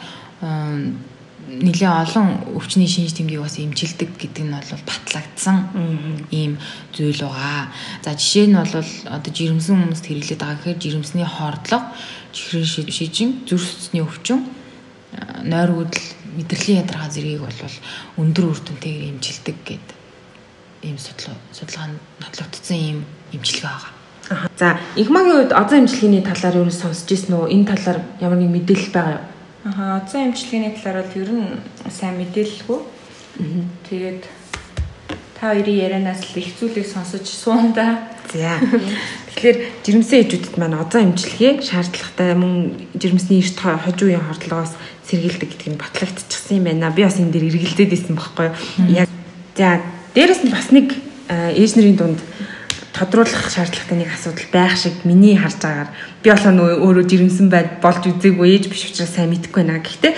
нэлээ 1.48 1.92
олон 2.08 2.56
өвчний 2.56 2.88
шинж 2.88 3.12
тэмдгийг 3.14 3.44
бас 3.44 3.60
эмчилдэг 3.60 4.16
гэдэг 4.16 4.44
нь 4.44 4.54
бол 4.54 4.72
батлагдсан 4.88 5.56
ийм 6.32 6.56
зүйл 6.96 7.20
байгаа. 7.20 7.68
За 8.00 8.16
жишээ 8.16 8.48
нь 8.48 8.56
бол 8.56 8.72
одоо 8.72 9.30
жирэмсэн 9.32 9.76
хүмүүст 9.76 10.04
хэрэглээд 10.08 10.40
байгаа 10.40 10.56
гэхээр 10.56 10.80
жирэмсний 10.80 11.28
хордлого, 11.28 11.92
чихрийн 12.32 12.88
шижин, 12.88 13.30
зүрх 13.44 13.60
судасны 13.60 14.00
өвчин, 14.00 14.40
нойр 15.44 15.70
үүдэл, 15.84 16.08
мэдрэлийн 16.40 16.82
ядаргаа 16.82 17.10
зэргийг 17.12 17.44
бол 17.44 17.60
өндөр 18.18 18.44
үр 18.48 18.60
дүнтэйгээр 18.64 19.10
эмчилдэг 19.12 19.56
гэдэг 19.68 19.98
ийм 20.84 20.98
судалгаа 20.98 21.36
судалгаанд 21.52 22.00
нотлогдсон 22.20 22.76
ийм 22.76 22.98
эмчилгээ 23.32 23.68
байгаа. 23.68 23.92
За 24.56 24.78
инхмагийн 24.96 25.36
үед 25.44 25.52
озон 25.52 25.84
эмчилгээний 25.84 26.24
талаар 26.24 26.56
юу 26.56 26.70
сонсч 26.70 27.08
ирсэн 27.12 27.36
үү? 27.36 27.52
Энэ 27.52 27.68
талаар 27.68 27.98
ямар 28.20 28.38
нэг 28.40 28.50
мэдээлэл 28.52 28.92
байгаа 28.96 29.14
юу? 29.20 29.33
Аа, 29.64 30.04
озон 30.04 30.28
эмчилгээний 30.28 30.76
талаар 30.76 31.08
бол 31.08 31.22
ер 31.24 31.30
нь 31.32 31.56
сайн 31.88 32.20
мэдээлэлгүй. 32.20 32.80
Тэгээд 33.88 34.22
та 35.40 35.56
хоёрын 35.56 35.80
ярианаас 35.88 36.20
л 36.20 36.36
их 36.36 36.52
зүйлийг 36.60 36.84
сонсож 36.84 37.24
суунда. 37.24 38.12
За. 38.28 38.60
Тэгэхээр 39.32 39.58
жирэмсэн 39.80 40.20
ээжүүдэд 40.20 40.60
маань 40.60 40.76
озон 40.76 41.16
эмчилгээг 41.16 41.64
шаардлагатай 41.64 42.36
мөн 42.36 42.76
жирэмсний 42.92 43.40
эрт 43.40 43.56
хожуу 43.56 44.12
үеийн 44.12 44.28
хордлогоос 44.28 44.76
сэргийлдэг 45.08 45.48
гэдгийг 45.48 45.80
батлагдчихсан 45.80 46.60
юм 46.60 46.68
байна. 46.68 46.92
Би 46.92 47.08
бас 47.08 47.16
энэ 47.16 47.32
дээр 47.32 47.48
эргэлдээд 47.48 47.96
исэн 47.96 48.20
байхгүй 48.20 48.52
юу? 48.52 49.00
Яг 49.00 49.08
за, 49.56 49.80
дээрэс 50.12 50.44
нь 50.44 50.52
бас 50.52 50.68
нэг 50.76 50.92
ээж 51.32 51.72
нарын 51.80 51.96
дунд 51.96 52.20
тодруулах 52.94 53.50
шаардлагатай 53.50 53.98
нэг 53.98 54.14
асуудал 54.14 54.46
байх 54.54 54.78
шиг 54.78 55.02
миний 55.02 55.34
харж 55.34 55.58
байгаагаар 55.58 55.90
би 56.22 56.30
болоо 56.30 56.78
өөрөө 56.78 57.04
жирэмсэн 57.10 57.50
байд 57.50 57.82
болж 57.82 58.06
үзээгүй 58.06 58.46
ээж 58.54 58.70
биш 58.70 58.86
учраас 58.86 59.10
сайн 59.10 59.34
мэдэхгүй 59.34 59.66
байна. 59.66 59.82
Гэхдээ 59.82 60.14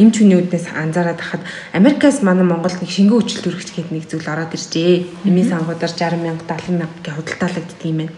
эмч 0.00 0.14
хүний 0.24 0.40
үднээс 0.40 0.72
анзаараад 0.72 1.20
хахад 1.20 1.44
Америкаас 1.76 2.24
манай 2.24 2.48
Монголд 2.48 2.80
нэг 2.80 2.88
шингэн 2.88 3.20
хүчил 3.20 3.44
төрөгч 3.44 3.68
гэдэг 3.76 3.92
нэг 3.92 4.04
зүйл 4.08 4.32
ороод 4.32 4.56
иржээ. 4.56 5.28
Эмийн 5.28 5.52
сангуудаар 5.52 5.92
60 5.92 6.24
мянга 6.24 6.48
70 6.48 6.80
мянга 6.80 6.98
гэх 7.04 7.16
худалдаалагддаг 7.20 7.84
юм 7.84 7.98
байна. 8.00 8.16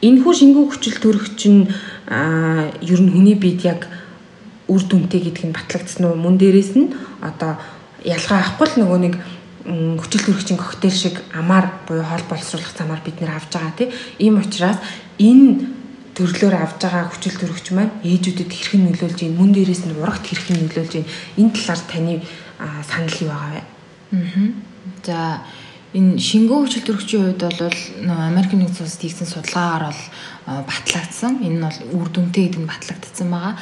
Энэхүү 0.00 0.32
шингэн 0.32 0.64
хүчил 0.64 0.96
төрөгч 0.96 1.40
нь 1.52 1.68
ер 2.88 3.00
нь 3.04 3.12
хүний 3.12 3.36
биед 3.36 3.68
яг 3.68 3.84
үр 4.64 4.80
дүнтэй 4.80 5.20
гэдг 5.28 5.44
нь 5.44 5.52
батлагдсан 5.52 6.08
уу? 6.08 6.16
Мөн 6.16 6.40
дээрээс 6.40 6.72
нь 6.74 6.96
одоо 7.20 7.60
ялгаа 8.00 8.40
авахгүй 8.40 8.66
л 8.66 8.78
нөгөө 8.80 9.00
нэг 9.04 9.14
хүчил 9.66 10.22
төрөгчийн 10.22 10.58
коктейл 10.58 10.94
шиг 10.94 11.18
амаар 11.34 11.66
буюу 11.88 12.06
хоол 12.06 12.22
боловсруулах 12.30 12.70
замаар 12.70 13.02
бид 13.02 13.18
нэр 13.20 13.34
авж 13.34 13.50
байгаа 13.50 13.74
тийм 13.74 13.90
ийм 14.18 14.38
учраас 14.38 14.78
энэ 15.18 15.76
төрлөөр 16.14 16.54
авж 16.54 16.78
байгаа 16.80 17.10
хүчил 17.10 17.36
төрөгч 17.36 17.66
маань 17.74 17.92
ээжүүдэд 18.06 18.48
хэрхэн 18.48 18.82
нөлөөлж 18.86 19.18
ийн 19.26 19.34
мөн 19.34 19.50
дээрээс 19.52 19.82
нь 19.90 19.98
урагт 19.98 20.24
хэрхэн 20.24 20.64
нөлөөлж 20.64 20.92
ийн 20.96 21.08
энэ 21.42 21.52
талаар 21.52 21.82
таны 21.90 22.14
санал 22.86 23.16
юу 23.20 23.30
байгаа 23.34 23.52
вэ? 23.52 23.62
Аа. 24.16 24.48
За 25.02 25.18
энэ 25.92 26.16
шингэн 26.16 26.62
хүчил 26.62 26.86
төрөгчийн 26.86 27.22
хувьд 27.36 27.42
бол 27.42 27.80
Америк 28.06 28.52
нэгдсэн 28.54 28.86
улсад 28.86 29.02
хийгдсэн 29.02 29.28
судалгаагаар 29.28 29.84
бол 29.90 30.02
батлагдсан. 30.70 31.32
Энэ 31.44 31.58
нь 31.58 31.64
бол 31.66 31.78
үр 32.00 32.08
дүнтэй 32.14 32.48
гэдэг 32.48 32.60
нь 32.62 32.70
батлагдсан 32.70 33.28
байгаа. 33.28 33.54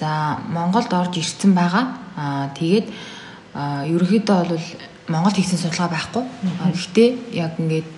За 0.00 0.08
Монголд 0.48 0.92
орж 0.94 1.18
ирсэн 1.18 1.52
байгаа. 1.52 1.84
Аа 2.16 2.54
тэгээд 2.56 2.86
ерөнхийдөө 3.58 4.38
бол 4.48 4.66
Монголд 5.08 5.36
хийсэн 5.36 5.58
судалгаа 5.58 5.88
байхгүй. 5.88 6.24
Гэхдээ 6.68 7.08
яг 7.32 7.56
ингээд 7.56 7.88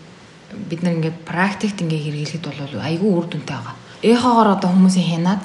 бид 0.71 0.81
нар 0.83 0.95
ингээд 0.95 1.19
практикт 1.27 1.83
ингээд 1.83 2.07
хэрэглэхэд 2.07 2.45
бол 2.47 2.87
айгүй 2.87 3.11
үр 3.11 3.27
дүнтэй 3.27 3.57
байгаа. 3.57 3.75
Эхоогоор 4.03 4.49
одоо 4.55 4.71
хүмүүсийн 4.71 5.11
хянаад 5.11 5.43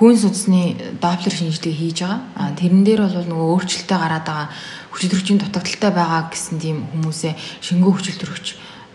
хүн 0.00 0.16
судасны 0.16 0.96
доплер 1.00 1.32
шинжилгээ 1.32 1.76
хийж 1.76 1.98
байгаа. 2.00 2.20
А 2.36 2.52
тэрэн 2.56 2.84
дээр 2.84 3.00
бол 3.04 3.28
нөгөө 3.28 3.48
өөрчлөлттэй 3.60 3.98
гараад 4.00 4.24
байгаа 4.24 4.48
хүчил 4.92 5.10
төрөгчийн 5.12 5.40
дутагдaltaй 5.40 5.92
байгаа 5.92 6.22
гэсэн 6.32 6.56
тийм 6.60 6.78
хүмүүсээ 6.92 7.32
шингөө 7.60 7.92
хүчил 7.92 8.20
төрөгч 8.20 8.46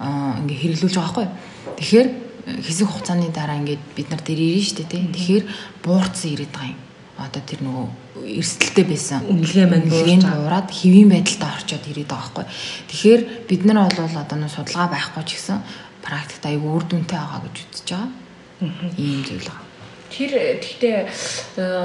ингээ 0.02 0.58
хэрэглүүлж 0.62 0.96
байгаа 0.98 1.06
байхгүй. 1.06 1.28
Тэгэхээр 1.78 2.08
хэсэг 2.66 2.88
хугацааны 2.90 3.30
дараа 3.30 3.62
ингээд 3.62 3.84
бид 3.94 4.08
нар 4.10 4.22
тэр 4.26 4.42
ирнэ 4.42 4.66
шүү 4.66 4.78
дээ 4.78 4.90
тий. 4.90 5.04
Тэгэхээр 5.10 5.46
буурцсан 5.86 6.30
ирээд 6.34 6.54
байгаа 6.54 6.74
юм 6.74 6.91
одоо 7.22 7.42
тэр 7.46 7.62
нөгөө 7.62 7.88
эрсдэлтэй 8.42 8.86
байсан 8.86 9.26
үнэлгээ 9.30 9.68
маань 9.70 9.88
үнэлгээнд 9.88 10.26
буураад 10.26 10.70
хэвийн 10.70 11.10
байдалд 11.14 11.44
орчоод 11.46 11.86
ирээд 11.88 12.10
байгаа 12.10 12.30
байхгүй. 12.34 12.46
Тэгэхээр 12.90 13.22
бид 13.48 13.62
нар 13.66 13.90
бол 13.90 14.18
одоо 14.18 14.38
нэг 14.38 14.52
судалгаа 14.52 14.88
байхгүй 14.92 15.24
ч 15.26 15.30
гэсэн 15.38 15.58
практикт 16.02 16.44
аягүй 16.46 16.72
үр 16.74 16.86
дүнтэй 16.90 17.18
байгаа 17.18 17.42
гэж 17.46 17.56
үзэж 17.62 17.88
байгаа. 17.94 18.10
Ийм 18.98 19.22
зүйл 19.26 19.48
байгаа. 19.48 19.70
Тэр 20.12 20.32
гэхдээ 20.60 20.98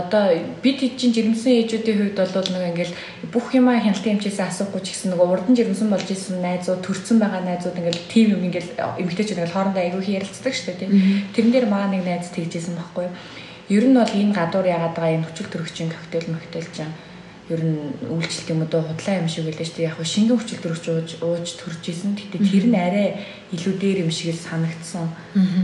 одоо 0.03 0.25
бид 0.59 0.83
чинь 0.99 1.15
жирэмсэн 1.15 1.63
ээжүүдийн 1.63 2.11
хувьд 2.11 2.35
бол 2.35 2.51
нэг 2.59 2.65
ингээл 2.75 2.95
бүх 3.31 3.55
юмаа 3.55 3.79
хяналтын 3.79 4.19
эмчээс 4.19 4.43
асуухгүй 4.43 4.83
ч 4.83 4.99
гэсэн 4.99 5.15
нөгөө 5.15 5.31
урдан 5.31 5.55
жирэмсэн 5.55 5.87
болж 5.87 6.11
исэн 6.11 6.43
найзууд 6.43 6.83
төрсэн 6.83 7.23
байгаа 7.23 7.47
найзууд 7.47 7.79
ингээл 7.79 8.11
тим 8.11 8.27
юм 8.35 8.43
ингээл 8.51 8.99
эмгтээчүүд 8.99 9.39
ингээл 9.39 9.55
хоорондоо 9.55 9.79
аягүй 9.79 10.19
ярилцдаг 10.19 10.53
шүү 10.59 10.75
дээ 10.75 10.81
тийм. 10.83 10.93
Тэрэн 11.39 11.53
дээр 11.55 11.67
маа 11.71 11.87
нэг 11.87 12.03
найз 12.03 12.35
тэгжсэн 12.35 12.75
байхгүй 12.75 13.07
юу 13.07 13.15
Ер 13.69 13.85
нь 13.85 13.99
бол 13.99 14.07
энэ 14.07 14.35
гадуур 14.35 14.67
ягаад 14.67 14.95
байгаа 14.95 15.17
энэ 15.19 15.27
хүчил 15.27 15.51
төрөгчийн 15.51 15.91
коктейл 15.91 16.31
моктейл 16.31 16.71
чинь 16.71 16.95
ер 17.51 17.63
нь 17.63 17.95
үйлчлэлт 18.07 18.51
юм 18.51 18.63
уу 18.63 18.83
худлаа 18.83 19.17
юм 19.23 19.29
шиг 19.31 19.47
үлээ 19.47 19.67
шүү 19.67 19.79
дээ. 19.79 19.89
Яг 19.91 19.99
хөө 19.99 20.07
шингэн 20.07 20.39
хүчил 20.39 20.63
төрөгч 20.63 20.85
ууж 20.87 21.11
ууж 21.23 21.47
төрж 21.59 21.83
исэн. 21.91 22.15
Гэтэ 22.15 22.43
тэр 22.43 22.65
нь 22.71 22.79
арай 22.79 23.09
илүү 23.55 23.75
дээр 23.79 23.99
юм 24.07 24.11
шиг 24.11 24.35
л 24.35 24.47
санагдсан 24.47 25.07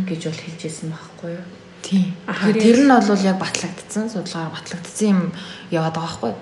гэж 0.07 0.21
бол 0.31 0.41
хэлж 0.47 0.61
исэн 0.67 0.91
байхгүй 0.95 1.31
юу? 1.35 1.47
Тийм. 1.83 2.15
Тэр 2.55 2.79
нь 2.87 2.91
бол 2.91 3.27
яг 3.27 3.39
батлагдсан, 3.43 4.07
судалгаар 4.11 4.55
батлагдсан 4.55 5.07
юм 5.11 5.21
яваад 5.75 5.95
байгаа 5.95 6.07
байхгүй 6.07 6.31
юу? 6.31 6.41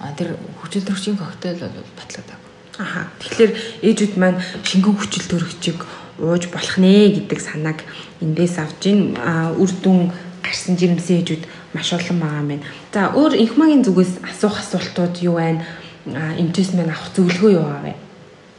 А 0.00 0.12
тэр 0.16 0.36
хүчил 0.64 0.84
төрөгчийн 0.84 1.16
коктейл 1.20 1.60
бол 1.60 1.92
батлагдаагүй. 2.00 2.48
Аха. 2.80 3.12
Тэгэхээр 3.20 3.52
ээжүүд 3.84 4.14
маань 4.16 4.40
шингэн 4.64 4.96
хүчил 4.96 5.28
төрөгчийг 5.28 5.80
ууж 6.24 6.48
болох 6.48 6.76
нэ 6.80 7.20
гэдэг 7.20 7.40
санааг 7.40 7.84
эндээс 8.24 8.56
авж 8.56 8.80
ин 8.88 9.16
үр 9.60 9.72
дүн 9.84 10.08
гарсан 10.42 10.76
жирэмсэн 10.76 11.16
ээжүүд 11.20 11.44
маш 11.74 11.92
олон 11.92 12.18
байгаа 12.20 12.40
юм 12.40 12.48
байна. 12.48 12.66
За 12.92 13.00
өөр 13.14 13.32
инхмагийн 13.44 13.84
зүгээс 13.84 14.12
асуух 14.24 14.56
асуултууд 14.60 15.14
юу 15.22 15.36
байна? 15.38 15.64
Эмчээс 16.08 16.74
мань 16.74 16.90
авах 16.90 17.12
зөвлөгөө 17.14 17.52
юу 17.54 17.64
байгаа 17.64 17.84
вэ? 17.86 17.94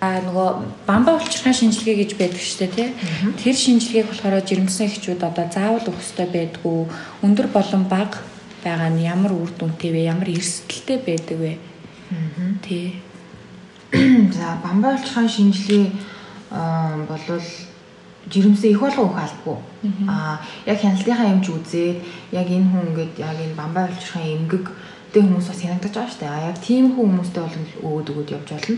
А 0.01 0.17
нөгөө 0.25 0.49
бамбаа 0.89 1.21
улчирхайн 1.21 1.53
шинжилгээ 1.53 1.97
гэж 2.01 2.11
байдаг 2.17 2.41
шүү 2.41 2.57
дээ 2.65 2.73
тий. 2.73 2.89
Тэр 3.37 3.55
шинжилгээг 3.55 4.07
болохоор 4.09 4.41
жирэмсэн 4.41 4.89
эхчүүд 4.89 5.21
одоо 5.21 5.45
заавал 5.45 5.85
өгөх 5.85 6.01
ёстой 6.01 6.25
байдгүй. 6.25 6.89
Өндөр 7.21 7.47
болон 7.53 7.85
бага 7.85 8.17
байгаа 8.65 8.89
нь 8.89 9.05
ямар 9.05 9.33
үр 9.37 9.53
дүнтэй 9.53 9.93
вэ? 9.93 10.09
Ямар 10.09 10.29
эрсдэлтэй 10.33 10.97
байдаг 11.05 11.37
вэ? 11.37 11.53
Тий. 12.65 12.97
За 14.33 14.57
бамбаа 14.65 14.97
улчирхайн 14.97 15.29
шинжилгээ 15.29 15.85
болвол 17.05 17.45
жирэмсээ 18.31 18.71
их 18.71 18.79
болго 18.79 19.11
албагүй. 19.11 19.57
Аа 20.07 20.39
яг 20.65 20.77
хяналтынхаа 20.79 21.31
юмч 21.35 21.47
үзээд 21.51 21.97
яг 22.31 22.47
энэ 22.47 22.69
хүн 22.71 22.87
ингээд 22.91 23.13
яг 23.19 23.37
энэ 23.37 23.59
бамбай 23.59 23.85
болчихын 23.87 24.47
эмгэг 24.47 24.65
тэг 25.11 25.23
хүмүүс 25.27 25.47
бас 25.51 25.61
янагдаж 25.61 25.93
байгаа 25.93 26.11
шүү 26.11 26.21
дээ. 26.23 26.31
А 26.31 26.47
яг 26.49 26.57
тийм 26.63 26.85
хүмүүстэй 26.95 27.43
бол 27.43 27.57
өгөөд 27.87 28.07
өгөөд 28.11 28.33
явж 28.35 28.49
болно. 28.55 28.77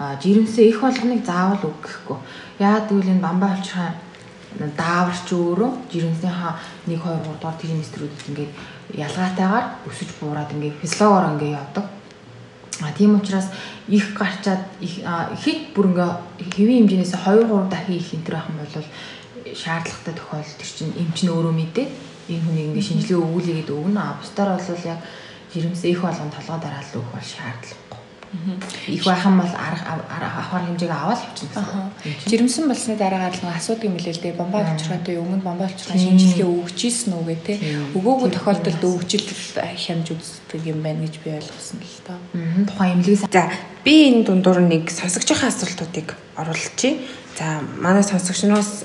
А 0.00 0.16
жирэмсээ 0.20 0.68
их 0.68 0.78
болгоныг 0.80 1.22
заавал 1.24 1.64
өгөхгүй. 1.64 2.18
Яагаад 2.60 2.88
гэвэл 2.88 3.12
энэ 3.14 3.24
бамбай 3.24 3.50
болчихын 3.56 3.94
дааварч 4.58 5.28
өөрөө 5.30 5.70
жирэмснийхаа 5.92 6.58
1 6.86 6.98
2 6.98 6.98
3 6.98 7.38
дугаар 7.38 7.56
триместрүүдэд 7.62 8.28
ингээд 8.28 8.52
ялгаатайгаар 8.98 9.66
өсөж 9.86 10.10
буураад 10.18 10.50
ингээд 10.50 10.80
физиологоор 10.82 11.30
ингээд 11.32 11.58
явдаг. 11.60 11.86
А 12.80 12.92
тийм 12.92 13.20
учраас 13.20 13.46
их 13.88 14.14
гарчаад 14.14 14.64
хит 14.80 15.74
бүр 15.74 15.92
ингээ 15.92 16.10
хэвийн 16.56 16.88
хэмжээс 16.88 17.12
2 17.12 17.44
3 17.44 17.68
дахин 17.68 17.96
их 17.96 18.08
энэ 18.14 18.24
төр 18.24 18.34
байх 18.34 18.48
юм 18.48 18.58
бол 18.60 18.86
шаардлагатай 19.52 20.14
тохиолдол 20.16 20.56
төр 20.56 20.70
чинь 20.76 20.96
эмч 20.96 21.18
нь 21.24 21.32
өөрөө 21.32 21.54
мэдээ 21.54 21.86
энэ 22.32 22.44
хүний 22.44 22.64
ингээ 22.72 22.86
шинжилгээ 22.88 23.20
өгүүлээд 23.20 23.68
өгнө. 23.68 24.00
А 24.00 24.16
бусдаар 24.16 24.56
бол 24.56 24.84
яг 24.88 25.00
жирэмсээ 25.52 25.90
их 25.92 26.00
болгон 26.00 26.30
толгой 26.32 26.58
дараалал 26.62 26.98
өгөх 26.98 27.12
бол 27.12 27.28
шаардлага 27.34 27.89
их 28.86 29.04
байхан 29.04 29.38
бол 29.38 29.50
авахар 29.50 30.62
хэмжээг 30.62 30.90
аваад 30.90 31.18
явчихна. 31.18 31.90
Жирэмсэн 32.26 32.68
болсны 32.68 32.94
дараагаар 32.96 33.34
л 33.34 33.50
асуудаг 33.50 33.84
юм 33.90 33.98
лээ 33.98 34.14
л 34.14 34.22
дээ. 34.22 34.38
Бомбаа 34.38 34.62
олчроотой 34.70 35.18
өмнө 35.18 35.42
бомбаа 35.42 35.66
олчроо 35.66 35.98
шинжилгээ 35.98 36.46
өгч 36.46 36.78
ийсэн 36.86 37.18
үгээ 37.18 37.38
те. 37.42 37.54
Өгөөгүй 37.98 38.30
тохиолдолд 38.30 38.82
өгчил 38.86 39.26
хямж 39.26 40.06
үздэг 40.14 40.62
юм 40.62 40.78
байна 40.86 41.02
гэж 41.02 41.14
би 41.26 41.34
ойлгосон 41.34 41.82
л 41.82 41.98
тоо. 42.06 42.18
Тухайн 42.70 43.02
эмнэлгээс 43.02 43.26
за 43.34 43.50
би 43.82 43.94
энэ 44.14 44.22
дундуур 44.30 44.62
нэг 44.62 44.94
сонсогчийн 44.94 45.50
асуултуудыг 45.50 46.14
оруулчихъя. 46.38 47.02
За 47.34 47.62
манай 47.82 48.04
сонсогчноос 48.06 48.84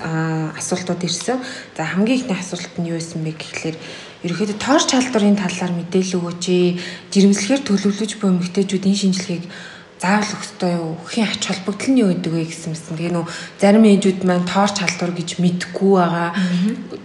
асуултууд 0.58 1.04
ирсэн. 1.04 1.38
За 1.78 1.86
хамгийн 1.86 2.26
ихний 2.26 2.40
асуулт 2.40 2.72
нь 2.82 2.90
юу 2.90 2.98
байсан 2.98 3.22
бэ 3.22 3.36
гэхлээр 3.38 3.78
ерөөхдөө 4.26 4.58
тоорч 4.58 4.90
халдварын 4.98 5.38
талаар 5.38 5.74
мэдээлэл 5.78 6.18
өгөөч. 6.18 6.46
Жирэмслэхээр 7.14 7.62
төлөвлөж 7.62 8.12
буй 8.18 8.30
эмэгтэйчүүд 8.34 8.90
энэ 8.90 9.02
шинжилгээг 9.06 9.44
заавал 10.02 10.34
өгөхгүй 10.36 10.72
юу? 10.76 10.98
Өхийн 11.08 11.30
ач 11.30 11.44
холбогдол 11.48 11.90
нь 11.94 12.02
юу 12.04 12.10
гэдэг 12.12 12.34
вэ 12.34 12.44
гэсэн 12.50 12.72
мэт. 12.76 12.90
Тэгээ 12.90 13.14
нөө 13.16 13.26
зарим 13.62 13.86
ээжүүд 13.86 14.20
маань 14.28 14.46
тоорч 14.50 14.76
халдвар 14.84 15.14
гэж 15.16 15.30
мэдгүй 15.40 15.94
байгаа. 15.96 16.30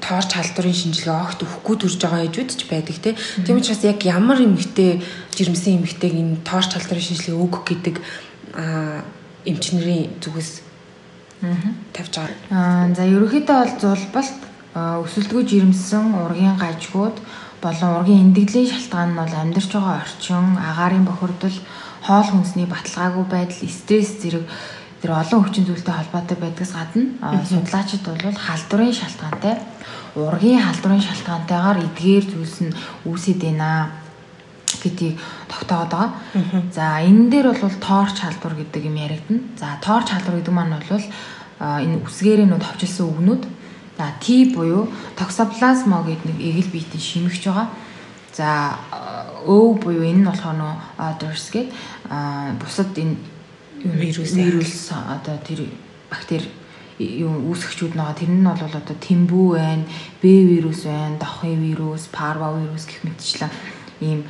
Тоорч 0.03 0.31
халдварын 0.35 0.75
шинжилгээ 0.75 1.17
огт 1.17 1.41
өгөхгүй 1.47 1.77
төрж 1.79 1.99
байгаа 2.03 2.25
ээжүүд 2.27 2.51
ч 2.51 2.61
байдаг 2.67 2.97
тий. 2.99 3.15
Тийм 3.47 3.63
учраас 3.63 3.83
яг 3.87 4.01
ямар 4.03 4.43
эмэгтэй 4.43 5.01
жирэмсэн 5.37 5.79
эмэгтэйг 5.81 6.15
энэ 6.19 6.43
тоорч 6.43 6.71
халдварын 6.75 7.07
шинжилгээ 7.07 7.39
өгөх 7.39 7.63
гэдэг 7.69 7.97
а 8.59 9.07
эмчнэрийн 9.47 10.19
зүгээс 10.19 10.51
тавьж 11.95 12.13
байгаа. 12.19 12.37
Аа 12.51 12.91
за 12.93 13.07
ерөнхийдөө 13.07 13.57
бол 13.57 13.75
зулбалт 13.81 14.50
өсөлтгүй 14.75 15.43
жирэмсэн 15.51 16.15
ургийн 16.15 16.55
гажгууд 16.55 17.19
болон 17.63 17.91
ургийн 17.99 18.31
эндэглийн 18.31 18.71
шалтгаан 18.71 19.11
нь 19.13 19.19
бол 19.19 19.35
амьдарч 19.35 19.71
байгаа 19.75 20.03
орчин, 20.03 20.57
агаарын 20.57 21.05
бохирдол, 21.05 21.59
хоол 22.07 22.29
хүнсний 22.31 22.67
баталгаагүй 22.71 23.25
байдал, 23.27 23.69
стресс 23.69 24.23
зэрэг 24.23 24.47
тэр 25.03 25.11
олон 25.17 25.43
хүчин 25.43 25.67
зүйлтэй 25.67 25.95
холбоотой 25.97 26.37
байдгаас 26.39 26.73
гадна 26.77 27.45
судлаачид 27.51 28.05
бол 28.05 28.37
халдварын 28.47 28.95
шалтгаантай 28.95 29.55
ургийн 30.15 30.63
халдварын 30.63 31.03
шалтгаантайгаар 31.03 31.79
эдгээр 31.87 32.25
зүйлс 32.31 32.59
нь 32.65 32.77
үүсэт 33.09 33.41
байна 33.43 33.91
гэдгийг 34.83 35.17
тогтоогод 35.49 35.91
байгаа. 35.91 36.11
За 36.73 37.01
энэ 37.01 37.31
дээр 37.31 37.47
бол 37.59 37.77
тоорч 37.81 38.17
халдвар 38.21 38.55
гэдэг 38.61 38.83
юм 38.87 38.97
яригдана. 38.97 39.41
За 39.57 39.79
тоорч 39.81 40.09
халдвар 40.11 40.37
гэдэг 40.41 40.55
маань 40.55 40.77
бол 40.79 41.07
энэ 41.61 42.01
үсгээрээ 42.07 42.49
нүүд 42.49 42.65
товчилсан 42.65 43.07
үгнүүд 43.09 43.43
За 44.01 44.15
T 44.17 44.49
буюу 44.57 44.89
токсоплазма 45.13 46.01
гэдэг 46.01 46.25
нэг 46.25 46.39
эгэл 46.41 46.73
биетийн 46.73 47.05
шимэгч 47.05 47.45
байгаа. 47.45 47.69
За 48.33 48.81
Ö 49.45 49.77
буюу 49.77 50.01
энэ 50.01 50.25
нь 50.25 50.25
болохоор 50.25 50.57
нөө 50.57 50.75
others 50.97 51.53
гэдэг 51.53 51.69
бусад 52.65 52.97
энэ 52.97 53.21
вирус 53.85 54.33
вирус 54.33 54.89
одоо 54.97 55.37
тэр 55.45 55.69
бактери 56.09 56.49
юм 56.97 57.45
үүсгчүүд 57.53 57.93
байгаа. 57.93 58.17
Тэр 58.17 58.33
нь 58.33 58.41
бол 58.41 58.73
одоо 58.73 58.97
тэмбүү 58.97 59.49
байна, 59.61 59.85
Б 60.25 60.49
вирус 60.49 60.89
байна, 60.89 61.21
дохын 61.21 61.61
вирус, 61.61 62.09
парва 62.09 62.57
вирус 62.57 62.89
гэх 62.89 63.05
мэтчлэн 63.05 63.53
ийм 64.01 64.25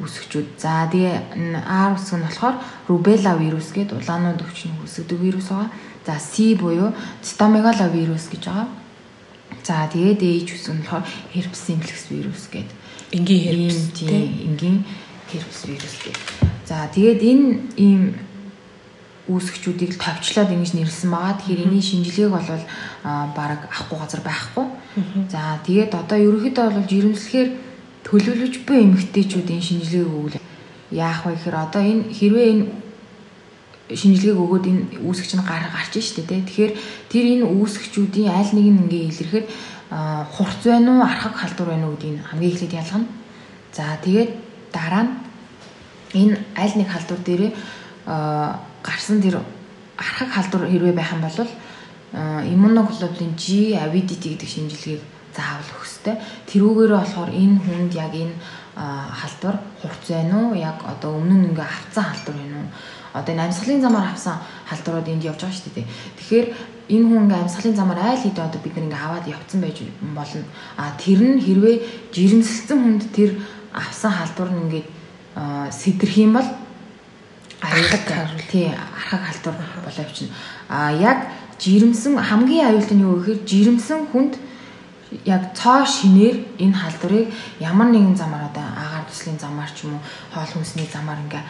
үүсгчүүд. 0.00 0.56
За 0.56 0.88
тэгээ 0.88 1.36
R 1.68 1.92
үсэг 1.92 2.16
нь 2.16 2.24
болохоор 2.24 2.56
рубелла 2.88 3.36
вирус 3.36 3.68
гэдэг 3.76 4.00
улаанууд 4.00 4.40
өвчин 4.40 4.80
үүсгдэг 4.80 5.20
вирус 5.20 5.52
байгаа. 5.52 5.68
За 6.08 6.16
C 6.16 6.56
буюу 6.56 6.96
цитомегаловирус 7.20 8.32
гэж 8.32 8.48
байгаа. 8.48 8.79
За 9.62 9.86
тэгээд 9.92 10.20
ээж 10.22 10.48
үс 10.56 10.66
нь 10.72 10.80
болохоор 10.80 11.04
herpes 11.34 11.60
simplex 11.60 12.08
вирус 12.08 12.48
гэдэг. 12.48 12.76
Энгийн 13.12 13.42
herpes 13.44 13.92
тийм 13.92 14.24
энгийн 14.48 14.78
herpes 15.28 15.60
вирус 15.68 15.96
гэдэг. 16.00 16.24
За 16.64 16.88
тэгээд 16.88 17.20
энэ 17.20 17.46
ийм 17.76 18.02
үүсгчүүдийг 19.30 19.94
л 19.94 20.02
товчлоод 20.02 20.50
ингэж 20.50 20.72
нэрлсэн 20.74 21.10
байгаа. 21.12 21.38
Тэгэхээр 21.38 21.62
энэний 21.68 21.84
шинжилгээг 21.84 22.30
бол 22.34 22.48
баг 23.36 23.60
авахгүй 23.70 23.98
газар 24.00 24.22
байхгүй. 24.24 24.66
За 25.30 25.60
тэгээд 25.62 25.92
одоо 25.94 26.18
ерөнхийдөө 26.18 26.66
бол 26.74 26.90
жирэмслэхээр 26.90 27.50
төлөвлөж 28.06 28.54
буй 28.66 28.78
эмэгтэйчүүд 28.88 29.48
энэ 29.54 29.66
шинжилгээг 29.68 30.08
өгвөл 30.08 30.38
яах 30.90 31.22
вэ 31.22 31.38
гэхээр 31.38 31.56
одоо 31.56 31.82
энэ 31.84 32.02
хэрвээ 32.10 32.46
энэ 32.50 32.64
шинжилгээг 33.96 34.38
өгөөд 34.38 34.64
энэ 34.70 34.82
үүсгч 35.02 35.30
нь 35.34 35.44
гар 35.46 35.66
гарч 35.70 35.98
штэ 35.98 36.22
тий. 36.22 36.40
Тэгэхээр 36.46 36.72
тэр 37.10 37.24
энэ 37.38 37.46
үүсгчүүдийн 37.50 38.30
аль 38.30 38.52
нэг 38.54 38.66
нь 38.70 38.80
ингээ 38.86 39.04
илэрхэд 39.10 39.46
хурц 40.34 40.62
байна 40.64 40.90
уу, 40.98 41.02
архаг 41.02 41.34
халдвар 41.34 41.68
байна 41.74 41.86
уу 41.90 41.98
гэдгийг 41.98 42.22
хамгийн 42.30 42.52
эхлээд 42.54 42.78
ялгана. 42.78 43.06
За 43.74 43.98
тэгээд 44.02 44.30
дараа 44.70 45.02
нь 45.06 45.12
энэ 46.14 46.34
аль 46.54 46.74
нэг 46.78 46.88
халдвар 46.90 47.20
дээрээ 47.26 47.52
гарсан 48.82 49.18
тэр 49.22 49.42
архаг 49.98 50.28
халдвар 50.30 50.70
хэрвээ 50.70 50.94
байх 50.94 51.12
юм 51.12 51.22
бол 51.26 51.50
иммуноглобулин 52.14 53.34
G 53.38 53.74
avidity 53.74 54.34
гэдэг 54.34 54.48
шинжилгээг 54.48 55.02
заавал 55.34 55.70
өгөх 55.74 55.86
ёстой. 55.86 56.16
Тэрүүгээрээ 56.50 56.98
болохоор 56.98 57.30
энэ 57.30 57.58
хүнд 57.62 57.92
яг 57.94 58.14
энэ 58.14 58.34
халдвар 58.74 59.56
хурц 59.82 60.04
байна 60.10 60.34
уу? 60.50 60.54
Яг 60.54 60.78
одоо 60.82 61.18
өмнө 61.18 61.34
нь 61.38 61.46
ингээ 61.50 61.66
авцсан 61.66 62.04
халдвар 62.10 62.36
байна 62.38 62.56
уу? 62.62 62.68
Одоо 63.12 63.32
энэ 63.34 63.44
амьсгалын 63.48 63.80
замаар 63.82 64.12
авсан 64.12 64.38
халдварууд 64.66 65.08
энд 65.08 65.24
явж 65.24 65.40
байгаа 65.40 65.56
шүү 65.56 65.74
дээ. 65.74 65.86
Тэгэхээр 66.18 66.46
энэ 66.94 67.06
хүн 67.06 67.22
ингээ 67.24 67.42
амьсгалын 67.42 67.76
замаар 67.76 68.00
айл 68.00 68.22
хэдэн 68.22 68.46
одоо 68.46 68.60
бид 68.62 68.76
нэг 68.76 68.94
аваад 68.94 69.26
явцсан 69.26 69.60
байж 69.60 69.76
болно. 70.14 70.44
А 70.76 70.94
тэр 70.98 71.20
нь 71.22 71.42
хэрвээ 71.42 71.76
жирэмсэлсэн 72.14 72.78
хүнд 72.82 73.02
тэр 73.14 73.30
авсан 73.72 74.12
халдвар 74.14 74.50
нь 74.50 74.62
ингээ 74.66 74.84
сэтрэх 75.70 76.14
юм 76.18 76.34
бол 76.34 76.48
архаг 77.60 78.42
тий 78.50 78.66
архаг 78.70 79.22
халдвар 79.26 79.56
болоо 79.84 80.02
явчихна. 80.02 80.34
А 80.68 80.92
яг 80.92 81.30
жирэмсэн 81.60 82.16
хамгийн 82.16 82.66
аюултай 82.72 82.96
нь 82.96 83.04
юу 83.04 83.20
гэхээр 83.20 83.44
жирэмсэн 83.44 84.08
хүнд 84.10 84.34
яг 85.24 85.52
цоо 85.54 85.84
шинээр 85.84 86.36
энэ 86.58 86.76
халдварыг 86.76 87.28
ямар 87.60 87.88
нэгэн 87.92 88.16
замаар 88.16 88.48
одоо 88.48 88.64
агаар 88.64 89.04
туслын 89.04 89.38
замаар 89.38 89.70
ч 89.74 89.84
юм 89.84 89.98
уу 89.98 90.02
хоол 90.32 90.52
хүнсний 90.54 90.88
замаар 90.88 91.20
ингээ 91.26 91.44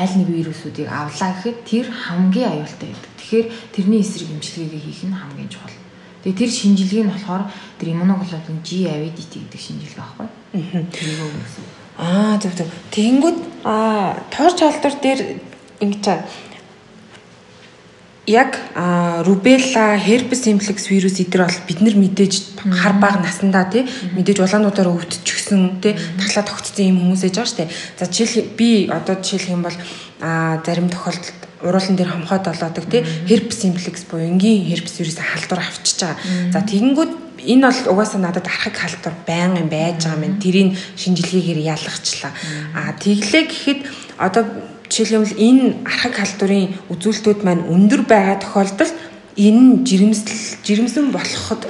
аль 0.00 0.14
нэг 0.16 0.28
вирусуудыг 0.32 0.88
авлаа 0.88 1.30
гэхэд 1.36 1.58
тэр 1.68 1.86
хамгийн 1.92 2.48
аюултай 2.64 2.88
байдаг. 2.88 3.12
Тэгэхээр 3.20 3.46
тэрний 3.76 4.00
эсрэг 4.00 4.28
эмчилгээгээ 4.32 4.80
хийх 4.80 5.02
нь 5.04 5.12
хамгийн 5.12 5.50
чухал. 5.52 5.76
Тэгээ 6.24 6.40
тэр 6.40 6.50
шинжилгээ 6.50 7.04
нь 7.04 7.12
болохоор 7.12 7.44
тэр 7.76 7.88
иммуноглобулин 7.92 8.60
G 8.64 8.88
avidity 8.88 9.44
гэдэг 9.44 9.60
шинжилгээ 9.60 10.04
өгсөн. 11.36 11.66
Аа 12.00 12.40
зөв 12.40 12.52
зөв. 12.56 12.68
Тэнгүүд 12.96 13.38
аа 13.64 14.16
тоорч 14.32 14.58
халдвар 14.64 14.96
дээр 15.04 15.20
ингэж 15.84 16.04
яг 18.30 18.58
рубелла, 19.26 19.98
herpes 19.98 20.46
simplex 20.46 20.86
вирус 20.88 21.18
эдгээр 21.18 21.44
бол 21.44 21.66
бид 21.66 21.80
нар 21.82 21.96
мэдээж 21.98 22.34
хар 22.62 22.94
баг 23.02 23.18
насандаа 23.18 23.66
тий 23.66 23.84
мэдээж 24.14 24.38
улаануудаар 24.46 24.94
өвдчихсэн 24.94 25.82
тий 25.82 25.98
таглаа 26.14 26.46
тогтцсон 26.46 26.86
юм 26.86 26.98
хүмүүс 27.02 27.26
ээж 27.26 27.34
байгаа 27.34 27.50
штэ. 27.50 27.70
За 27.98 28.06
жишээл 28.06 28.54
би 28.54 28.86
одоо 28.86 29.18
жишээлх 29.18 29.50
юм 29.50 29.62
бол 29.66 29.76
зарим 30.62 30.88
тохиолдолд 30.88 31.40
уруулан 31.60 31.96
дээр 31.96 32.10
хомхоод 32.14 32.44
болоодаг 32.46 32.86
тий 32.86 33.02
herpes 33.26 33.58
simplex 33.66 34.06
буюу 34.06 34.30
энгийн 34.30 34.64
herpes 34.70 35.02
вирусын 35.02 35.26
халдвар 35.26 35.66
авчиж 35.66 35.98
байгаа. 36.00 36.16
За 36.54 36.60
тэгэнгүүт 36.62 37.12
энэ 37.44 37.66
бол 37.66 37.92
угаасаа 37.92 38.20
надад 38.20 38.46
архаг 38.46 38.76
халдвар 38.76 39.16
байнгын 39.26 39.68
байж 39.68 40.06
байгаа 40.06 40.24
юм. 40.24 40.38
Тэрийг 40.40 40.78
шинжилгээгээр 40.96 41.60
ялгачлаа. 41.74 42.32
А 42.76 42.92
тэглээ 42.96 43.44
гэхэд 43.48 43.80
одоо 44.16 44.44
Жишээлбэл 44.90 45.38
энэ 45.38 45.64
архаг 45.86 46.14
халдварын 46.18 46.74
үзүүлэлтүүд 46.90 47.40
маань 47.46 47.62
өндөр 47.70 48.02
байгаа 48.10 48.42
тохиолдолд 48.42 48.94
энэ 49.38 49.86
жирэмсэл 49.86 50.34
жирэмсэн 50.66 51.14
болоход 51.14 51.62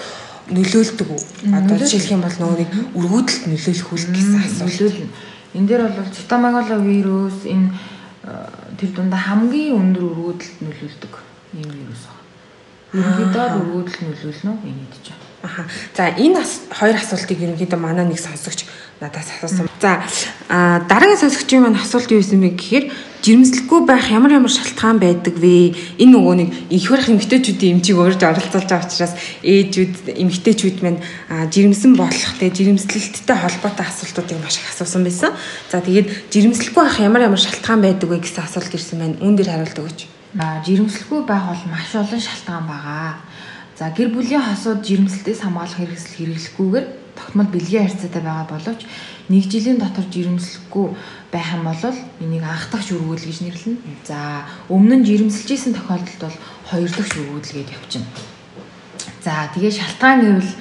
нөлөөлдөг 0.48 1.08
үү? 1.12 1.22
Одоо 1.52 1.76
жишээлх 1.78 2.16
юм 2.16 2.24
бол 2.24 2.36
нөгөө 2.40 2.58
нэг 2.64 2.70
өргөдөлт 2.96 3.44
нөлөөлөх 3.46 3.90
үл 3.92 4.06
гэсэн 4.08 4.40
асуулт. 4.40 4.98
Энэ 5.54 5.68
дээр 5.68 5.82
бол 5.92 6.10
цитомегаловирус 6.16 7.38
энэ 7.44 7.68
тэр 8.80 8.90
дундаа 8.96 9.20
хамгийн 9.20 9.76
өндөр 9.76 10.04
өргөдөлт 10.10 10.58
нөлөөлдөг 10.64 11.14
ийм 11.60 11.68
вирус 11.70 12.02
байна. 12.08 12.24
Ерөнхийдөө 12.96 13.46
өргөдөл 13.60 13.98
нөлөөлнө 14.08 14.52
энэ 14.64 14.86
гэж 14.90 15.04
байна. 15.12 15.29
Аха. 15.42 15.64
За 15.96 16.12
энэ 16.12 16.44
хоёр 16.68 16.96
асуултыг 17.00 17.40
ерөнхийдөө 17.40 17.80
манай 17.80 18.04
нэг 18.04 18.20
сонсогч 18.20 18.68
надаас 19.00 19.28
асуусан. 19.40 19.68
За 19.80 20.04
дараагийн 20.50 21.16
сонсогчийн 21.16 21.64
маань 21.64 21.80
асуулт 21.80 22.12
юу 22.12 22.20
байсан 22.20 22.44
бэ 22.44 22.52
гэхээр 22.60 22.84
жирэмслэхгүй 23.24 23.80
байх 23.88 24.12
ямар 24.12 24.36
ямар 24.36 24.52
шалтгаан 24.52 25.00
байдаг 25.00 25.40
вэ? 25.40 25.72
Энэ 25.96 26.12
нөгөө 26.12 26.34
нэг 26.36 26.50
их 26.68 26.84
барах 26.92 27.08
эмгтээчүүдийн 27.08 27.80
эмчийг 27.80 27.96
өөрж 27.96 28.20
оролцуулж 28.20 28.68
байгаа 28.68 28.84
учраас 28.84 29.16
ээжүүд 29.40 30.20
эмгтээчүүд 30.20 30.78
маань 30.84 31.00
жирэмсэн 31.48 31.96
болох 31.96 32.32
те 32.36 32.52
жирэмслэлттэй 32.52 33.36
холбоотой 33.40 33.86
асуултуудыг 33.88 34.36
маш 34.44 34.60
их 34.60 34.68
асуусан 34.68 35.04
байсан. 35.08 35.32
За 35.72 35.80
тэгээд 35.80 36.28
жирэмслэхгүй 36.28 36.84
байх 36.84 37.00
ямар 37.00 37.24
ямар 37.32 37.40
шалтгаан 37.40 37.80
байдаг 37.80 38.08
вэ 38.12 38.20
гэсэн 38.20 38.44
асуулт 38.44 38.72
ирсэн 38.76 39.00
байна. 39.00 39.16
Үүн 39.24 39.36
дээр 39.40 39.48
хариулт 39.48 39.80
өгөөч. 39.80 40.00
А 40.36 40.60
жирэмслэхгүй 40.64 41.20
байх 41.24 41.44
бол 41.48 41.64
маш 41.72 41.88
олон 41.96 42.20
шалтгаан 42.20 42.64
байгаа. 42.68 43.29
За 43.80 43.88
гэр 43.96 44.12
бүлийн 44.12 44.44
хосууд 44.44 44.84
жирэмслэлтээс 44.84 45.40
хамгаалах 45.40 45.80
хэрэгсэл 45.80 46.36
хэрэглэхгүйгээр 46.36 46.86
тогтмол 47.16 47.48
бэлгийн 47.48 47.88
харьцаатай 47.88 48.20
байгаа 48.20 48.48
боловч 48.52 48.84
нэг 49.32 49.44
жилийн 49.48 49.80
дотор 49.80 50.04
жирэмслэхгүй 50.04 50.86
байх 51.32 51.48
юм 51.56 51.64
бол 51.64 51.96
энийг 52.20 52.44
анх 52.44 52.68
дахь 52.68 52.84
шүргүүл 52.84 53.24
гэж 53.24 53.38
нэрлэнэ. 53.40 53.80
За 54.04 54.44
өмнө 54.68 55.00
нь 55.00 55.06
жирэмсэлж 55.08 55.48
исэн 55.56 55.72
тохиолдолд 55.72 56.20
бол 56.20 56.36
хоёр 56.68 56.92
дахь 56.92 57.08
шүргүүл 57.08 57.52
гээд 57.56 57.72
явчихна. 57.72 58.12
За 59.24 59.48
тэгээ 59.48 59.72
шалтгаан 59.72 60.20
гэвэл 60.28 60.52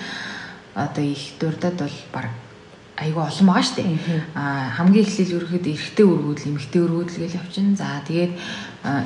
одоо 0.80 1.04
их 1.04 1.24
дурдад 1.44 1.76
бол 1.76 1.98
баг 2.16 2.32
айгүй 3.04 3.20
олон 3.20 3.48
байгаа 3.52 3.68
шүү 3.68 3.78
дээ. 3.84 4.00
Аа 4.32 4.72
хамгийн 4.80 5.04
эхлээл 5.04 5.36
ерөөхдөө 5.44 5.76
эрэгтэй 5.76 6.06
өргүүдэл, 6.08 6.50
эмэгтэй 6.56 6.82
өргүүдэл 6.88 7.20
гэж 7.20 7.34
явчихна. 7.36 7.76
За 7.76 8.00
тэгээд 8.08 8.34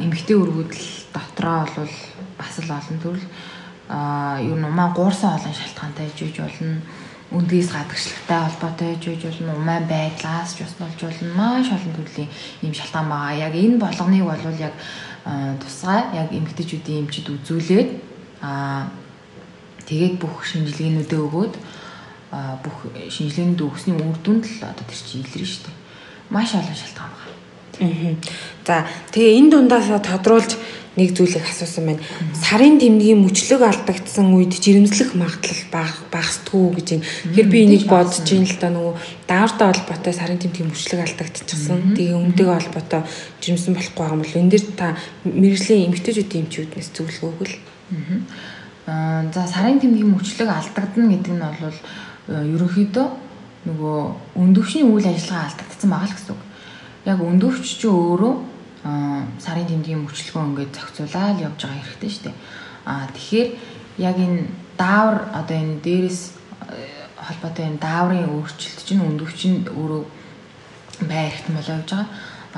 эмэгтэй 0.06 0.38
өргүүдэл 0.38 0.86
дотроо 1.18 1.66
бол 1.66 1.94
бас 2.38 2.54
л 2.62 2.70
олон 2.70 2.98
төрөл 3.02 3.26
аа 3.90 4.40
юу 4.42 4.56
н 4.56 4.66
умаа 4.66 4.94
гуурсан 4.96 5.36
олон 5.36 5.54
шалтгаантай 5.54 6.08
жиж 6.16 6.40
болно. 6.40 6.82
Үндгээс 7.34 7.70
гадагшлагтай 7.74 8.40
холбоотой 8.46 8.96
жиж 9.02 9.22
болно. 9.26 9.56
Умаа 9.60 9.80
байдлаас 9.84 10.56
ч 10.56 10.64
бас 10.64 10.76
болж 10.80 11.00
болно. 11.02 11.34
Маш 11.36 11.68
олон 11.72 11.94
төрлийн 11.98 12.30
ийм 12.62 12.74
шалтгаан 12.74 13.10
байгаа. 13.10 13.48
Яг 13.48 13.54
энэ 13.56 13.78
болгоныг 13.82 14.24
бол 14.24 14.60
яг 14.60 14.74
тусгай 15.60 16.02
яг 16.16 16.30
эмэгтэйчүүдийн 16.32 17.08
эмчид 17.08 17.28
үзүүлээд 17.32 17.90
аа 18.42 18.88
тэгээд 19.88 20.16
бүх 20.20 20.44
шинжилгээнүүдээ 20.48 21.22
өгөөд 21.24 21.54
бүх 22.64 22.78
шинжилгээнд 23.14 23.60
өгсөний 23.62 24.00
үр 24.00 24.18
дүнд 24.24 24.44
л 24.48 24.64
одоо 24.68 24.86
тэр 24.88 25.00
чинь 25.00 25.24
илэрнэ 25.24 25.48
шүү 25.48 25.64
дээ. 25.68 25.78
Маш 26.34 26.50
олон 26.56 26.76
шалтгаан 26.76 27.12
байна. 27.14 27.33
За 28.66 28.86
тэгээ 29.12 29.38
энэ 29.40 29.50
дундаас 29.52 29.90
тодруулж 30.04 30.58
нэг 30.94 31.18
зүйлийг 31.18 31.42
асуусан 31.42 31.90
байна. 31.90 32.06
Сарын 32.38 32.78
тэмдгийн 32.78 33.18
мөчлөг 33.18 33.66
алдагдсан 33.66 34.30
үед 34.30 34.54
жирэмслэх 34.62 35.18
магадлал 35.18 35.64
багасдгүй 36.14 36.66
гэж 36.78 36.88
юм. 36.94 37.02
Тэгэхээр 37.02 37.50
би 37.50 37.60
энийг 37.66 37.86
бодож 37.90 38.30
ин 38.30 38.46
л 38.46 38.58
да 38.62 38.70
нөгөө 38.70 38.94
даавартай 39.26 39.68
холбоотой 39.74 40.14
сарын 40.14 40.38
тэмдгийн 40.38 40.70
мөчлөг 40.70 41.02
алдагдчихсан. 41.02 41.98
Тэгээ 41.98 42.14
өмдөг 42.14 42.46
холбоотой 42.46 43.02
жирэмсэн 43.42 43.74
болохгүй 43.74 44.06
юм 44.06 44.22
бол 44.22 44.38
энэ 44.38 44.52
дэр 44.54 44.64
та 44.78 44.94
мэрэгжлийн 45.26 45.90
эмгтээчүүдийн 45.90 46.46
эмчүүднээс 46.46 46.90
зөвлөгөө 46.94 47.30
өгвөл. 47.34 47.58
Аа 48.86 49.26
за 49.34 49.50
сарын 49.50 49.82
тэмдгийн 49.82 50.14
мөчлөг 50.14 50.46
алдагдана 50.46 51.10
гэдэг 51.10 51.34
нь 51.34 51.42
бол 51.42 51.78
Э, 52.24 52.40
ерөнхийдөө 52.48 53.08
нөгөө 53.68 53.98
өндөвчний 54.40 54.86
үйл 54.88 55.08
ажиллагаа 55.12 55.52
алдагдсан 55.52 55.90
байгаа 55.92 56.08
л 56.08 56.16
гэсэн 56.16 56.32
үг. 56.32 56.42
Яг 57.06 57.20
өндөвч 57.20 57.68
ч 57.80 57.84
өөрөө 57.88 58.54
сарын 59.40 59.68
тэмдгийн 59.68 60.04
мөчлөгөө 60.04 60.44
ингээд 60.44 60.76
зохицуулаад 60.76 61.40
явж 61.40 61.60
байгаа 61.64 61.84
хэрэгтэй 61.84 62.12
шүү 62.12 62.24
дээ. 62.28 62.38
Аа 62.84 63.08
тэгэхээр 63.16 63.50
яг 64.04 64.18
энэ 64.20 64.40
даавар 64.76 65.18
одоо 65.32 65.56
энэ 65.56 65.80
дээрээс 65.80 66.22
э, 66.68 66.84
холбоотой 67.16 67.66
энэ 67.72 67.80
дааврын 67.80 68.28
өөрчлөлт 68.28 68.80
чинь 68.84 69.08
өндөвч 69.08 69.40
нь 69.48 69.60
өөрөө 69.72 70.04
бай 71.08 71.32
эрхтэн 71.32 71.56
болоо 71.56 71.76
явж 71.80 71.90
байгаа. 71.96 72.08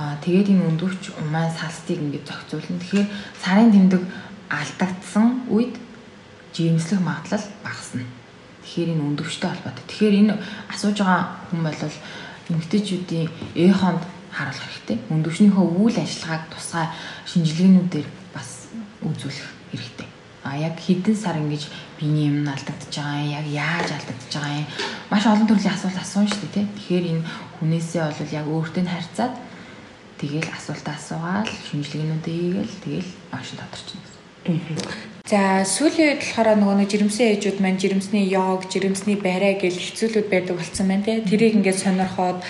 Аа 0.02 0.16
тэгээд 0.26 0.48
энэ 0.50 0.68
өндөвч 0.74 1.04
умаа 1.22 1.46
салстыг 1.54 2.02
ингээд 2.02 2.26
зохицуулна. 2.26 2.82
Тэгэхээр 2.82 3.08
сарын 3.38 3.70
тэмдэг 3.70 4.02
алдагдсан 4.50 5.46
үед 5.54 5.78
жирэмслэх 6.58 7.02
магадлал 7.06 7.46
багасна. 7.62 8.06
Тэгэхээр 8.66 8.98
энэ 8.98 9.06
өндөвчтэй 9.14 9.50
холбоотой. 9.54 9.86
Тэгэхээр 9.86 10.16
энэ 10.26 10.34
асууж 10.74 10.98
байгаа 10.98 11.24
хүн 11.54 11.62
бол 11.62 11.82
эмэгтэйчүүдийн 12.50 13.30
эхонд 13.56 14.02
харуулах 14.36 14.68
хэрэгтэй. 14.68 14.98
Өндөвчнийхөө 15.16 15.66
үйл 15.80 15.98
ажиллагааг 16.04 16.44
тусгай 16.52 16.88
шинжилгээнүүдээр 17.32 18.08
бас 18.36 18.68
үзүүлэх 19.00 19.50
хэрэгтэй. 19.72 20.08
А 20.44 20.60
яг 20.60 20.76
хэдэн 20.78 21.16
сар 21.16 21.40
ингэж 21.40 21.72
биений 21.98 22.30
юм 22.30 22.46
алдагдаж 22.46 22.92
байгаа 22.92 23.24
юм, 23.24 23.34
яг 23.40 23.48
яаж 23.50 23.90
алдагдаж 23.96 24.34
байгаа 24.36 24.60
юм. 24.60 24.68
Маш 25.10 25.24
олон 25.26 25.48
төрлийн 25.48 25.74
асуулт 25.74 25.98
асууна 25.98 26.30
шүү 26.30 26.50
дээ, 26.54 26.68
тэ. 26.68 26.74
Тэгэхээр 26.76 27.06
энэ 27.16 27.24
хүнээсээ 27.58 28.02
бол 28.06 28.36
яг 28.36 28.46
өөртөө 28.46 28.84
харьцаад 28.86 29.34
тэгэл 30.22 30.50
асуулт 30.54 30.86
асуугаал, 30.86 31.50
шинжилгээнүүдээ 31.72 32.36
хийгээл 32.38 32.76
тэгэл 32.84 33.12
маш 33.34 33.48
тодорчно. 33.58 34.04
За 35.26 35.66
сүүлийн 35.66 36.14
үед 36.14 36.22
болохоор 36.22 36.50
нөгөө 36.62 36.76
нэг 36.78 36.90
жирэмсэн 36.94 37.26
ээжүүд 37.34 37.58
маань 37.58 37.82
жирэмсний 37.82 38.30
йог, 38.30 38.70
жирэмсний 38.70 39.18
барай 39.18 39.58
гэл 39.58 39.74
хэцүүлүүд 39.74 40.30
байдаг 40.30 40.62
болсон 40.62 40.86
байна 40.86 41.02
те. 41.02 41.26
Тэрийг 41.26 41.58
ингээд 41.58 41.82
сонирхоод 41.82 42.46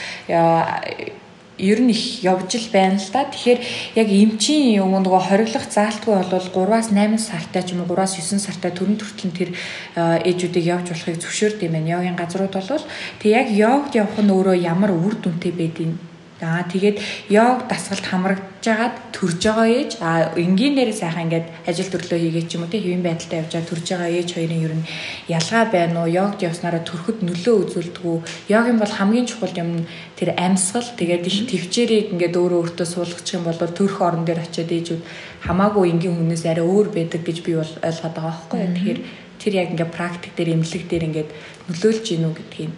ер 1.57 1.79
нь 1.81 1.91
их 1.91 2.23
явж 2.23 2.55
л 2.55 2.67
байна 2.73 2.99
л 2.99 3.09
да. 3.13 3.25
Тэгэхээр 3.27 3.59
яг 3.95 4.07
эмчийн 4.09 4.81
юм 4.83 4.95
нөгөө 4.99 5.21
хориглох 5.29 5.65
заалтгүй 5.69 6.15
бол 6.15 6.47
3-аас 6.51 6.91
8 6.91 7.19
сартай 7.19 7.63
ч 7.63 7.73
юм 7.73 7.83
уу 7.83 7.91
3-аас 7.95 8.17
9 8.19 8.39
сартай 8.39 8.71
төрөн 8.71 8.99
төртөл 8.99 9.31
тэр 9.31 9.49
ээжүүдийг 9.95 10.65
явж 10.65 10.87
болохыг 10.91 11.21
зөвшөөрд 11.21 11.63
юм 11.63 11.73
байна. 11.75 11.91
Йогийн 11.95 12.19
газрууд 12.19 12.53
бол 12.55 12.83
тэг 13.21 13.29
яг 13.31 13.47
йогд 13.51 13.95
явах 13.95 14.19
нь 14.19 14.33
өөрөө 14.33 14.55
ямар 14.59 14.91
үр 14.91 15.15
дүнтэй 15.19 15.53
байдгийг 15.55 15.95
Аа 16.43 16.67
тэгээд 16.67 16.99
йог 17.31 17.63
дасгалт 17.71 18.03
хамрагдж 18.03 18.54
жагаад 18.65 18.95
төрж 19.13 19.41
байгаа 19.45 19.67
ээж 19.69 19.91
а 20.01 20.33
энгийн 20.33 20.75
дээр 20.75 20.91
сайхан 20.91 21.29
ингээд 21.29 21.47
ажил 21.69 21.89
төрлөө 21.93 22.19
хийгээ 22.19 22.45
ч 22.49 22.57
юм 22.57 22.65
уу 22.65 22.71
тий 22.73 22.81
хэвэн 22.81 23.05
байдалтай 23.05 23.37
явж 23.45 23.51
байгаа 23.53 23.69
төрж 23.69 23.85
байгаа 23.93 24.09
ээж 24.17 24.29
хоёрын 24.33 24.65
ер 24.65 24.73
нь 24.73 24.87
ялгаа 25.29 25.63
байна 25.69 25.97
уу? 26.01 26.09
Йогд 26.17 26.39
явснараа 26.49 26.81
төрөхөд 26.81 27.19
нөлөө 27.21 27.55
үзүүлдэг 27.61 28.03
үү? 28.09 28.19
Йогийн 28.49 28.79
бол 28.81 28.93
хамгийн 28.97 29.29
чухал 29.29 29.53
юм 29.53 29.69
тэр 30.17 30.29
амьсгал 30.35 30.89
тэгээд 30.97 31.23
их 31.29 31.37
төвчээрийг 31.45 32.07
ингээд 32.17 32.35
өөрөө 32.41 32.59
өөртөө 32.65 32.87
суулгачих 32.89 33.37
юм 33.37 33.45
бол 33.45 33.59
төрөх 33.61 33.99
орон 34.01 34.25
дээр 34.25 34.41
очиод 34.41 34.71
ээжүүд 34.73 35.01
хамаагүй 35.45 35.85
энгийн 35.93 36.17
хүнээс 36.17 36.45
арай 36.49 36.65
өөр 36.65 36.87
байдаг 36.89 37.21
гэж 37.21 37.37
би 37.45 37.53
бол 37.61 37.73
ойлгоод 37.85 38.15
байгаа 38.17 38.33
байхгүй 38.33 38.59
тэгэхээр 38.65 38.99
тэр 39.39 39.53
яг 39.61 39.67
ингээд 39.71 39.93
практик 39.93 40.33
дээр 40.33 40.53
эмнэлэг 40.57 40.83
дээр 40.89 41.07
ингээд 41.07 41.29
нөлөөлж 41.69 42.03
гинүү 42.09 42.33
гэдгийг 42.33 42.73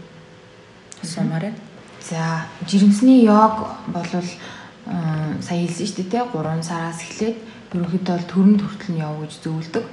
асуумаар 1.04 1.46
байна 1.48 1.68
За 2.08 2.46
жирэмсний 2.68 3.26
йог 3.26 3.68
бол 3.88 4.24
сая 5.42 5.60
хэлсэн 5.68 5.88
шүү 5.88 5.98
дээ 5.98 6.12
те 6.12 6.20
3 6.24 6.64
сараас 6.64 7.00
эхлээд 7.04 7.38
ерөнхийдөө 7.74 8.18
төрөнд 8.32 8.62
хүртэл 8.64 8.92
нь 8.96 9.02
яв 9.04 9.20
гэж 9.20 9.34
зөвлөдөг. 9.44 9.86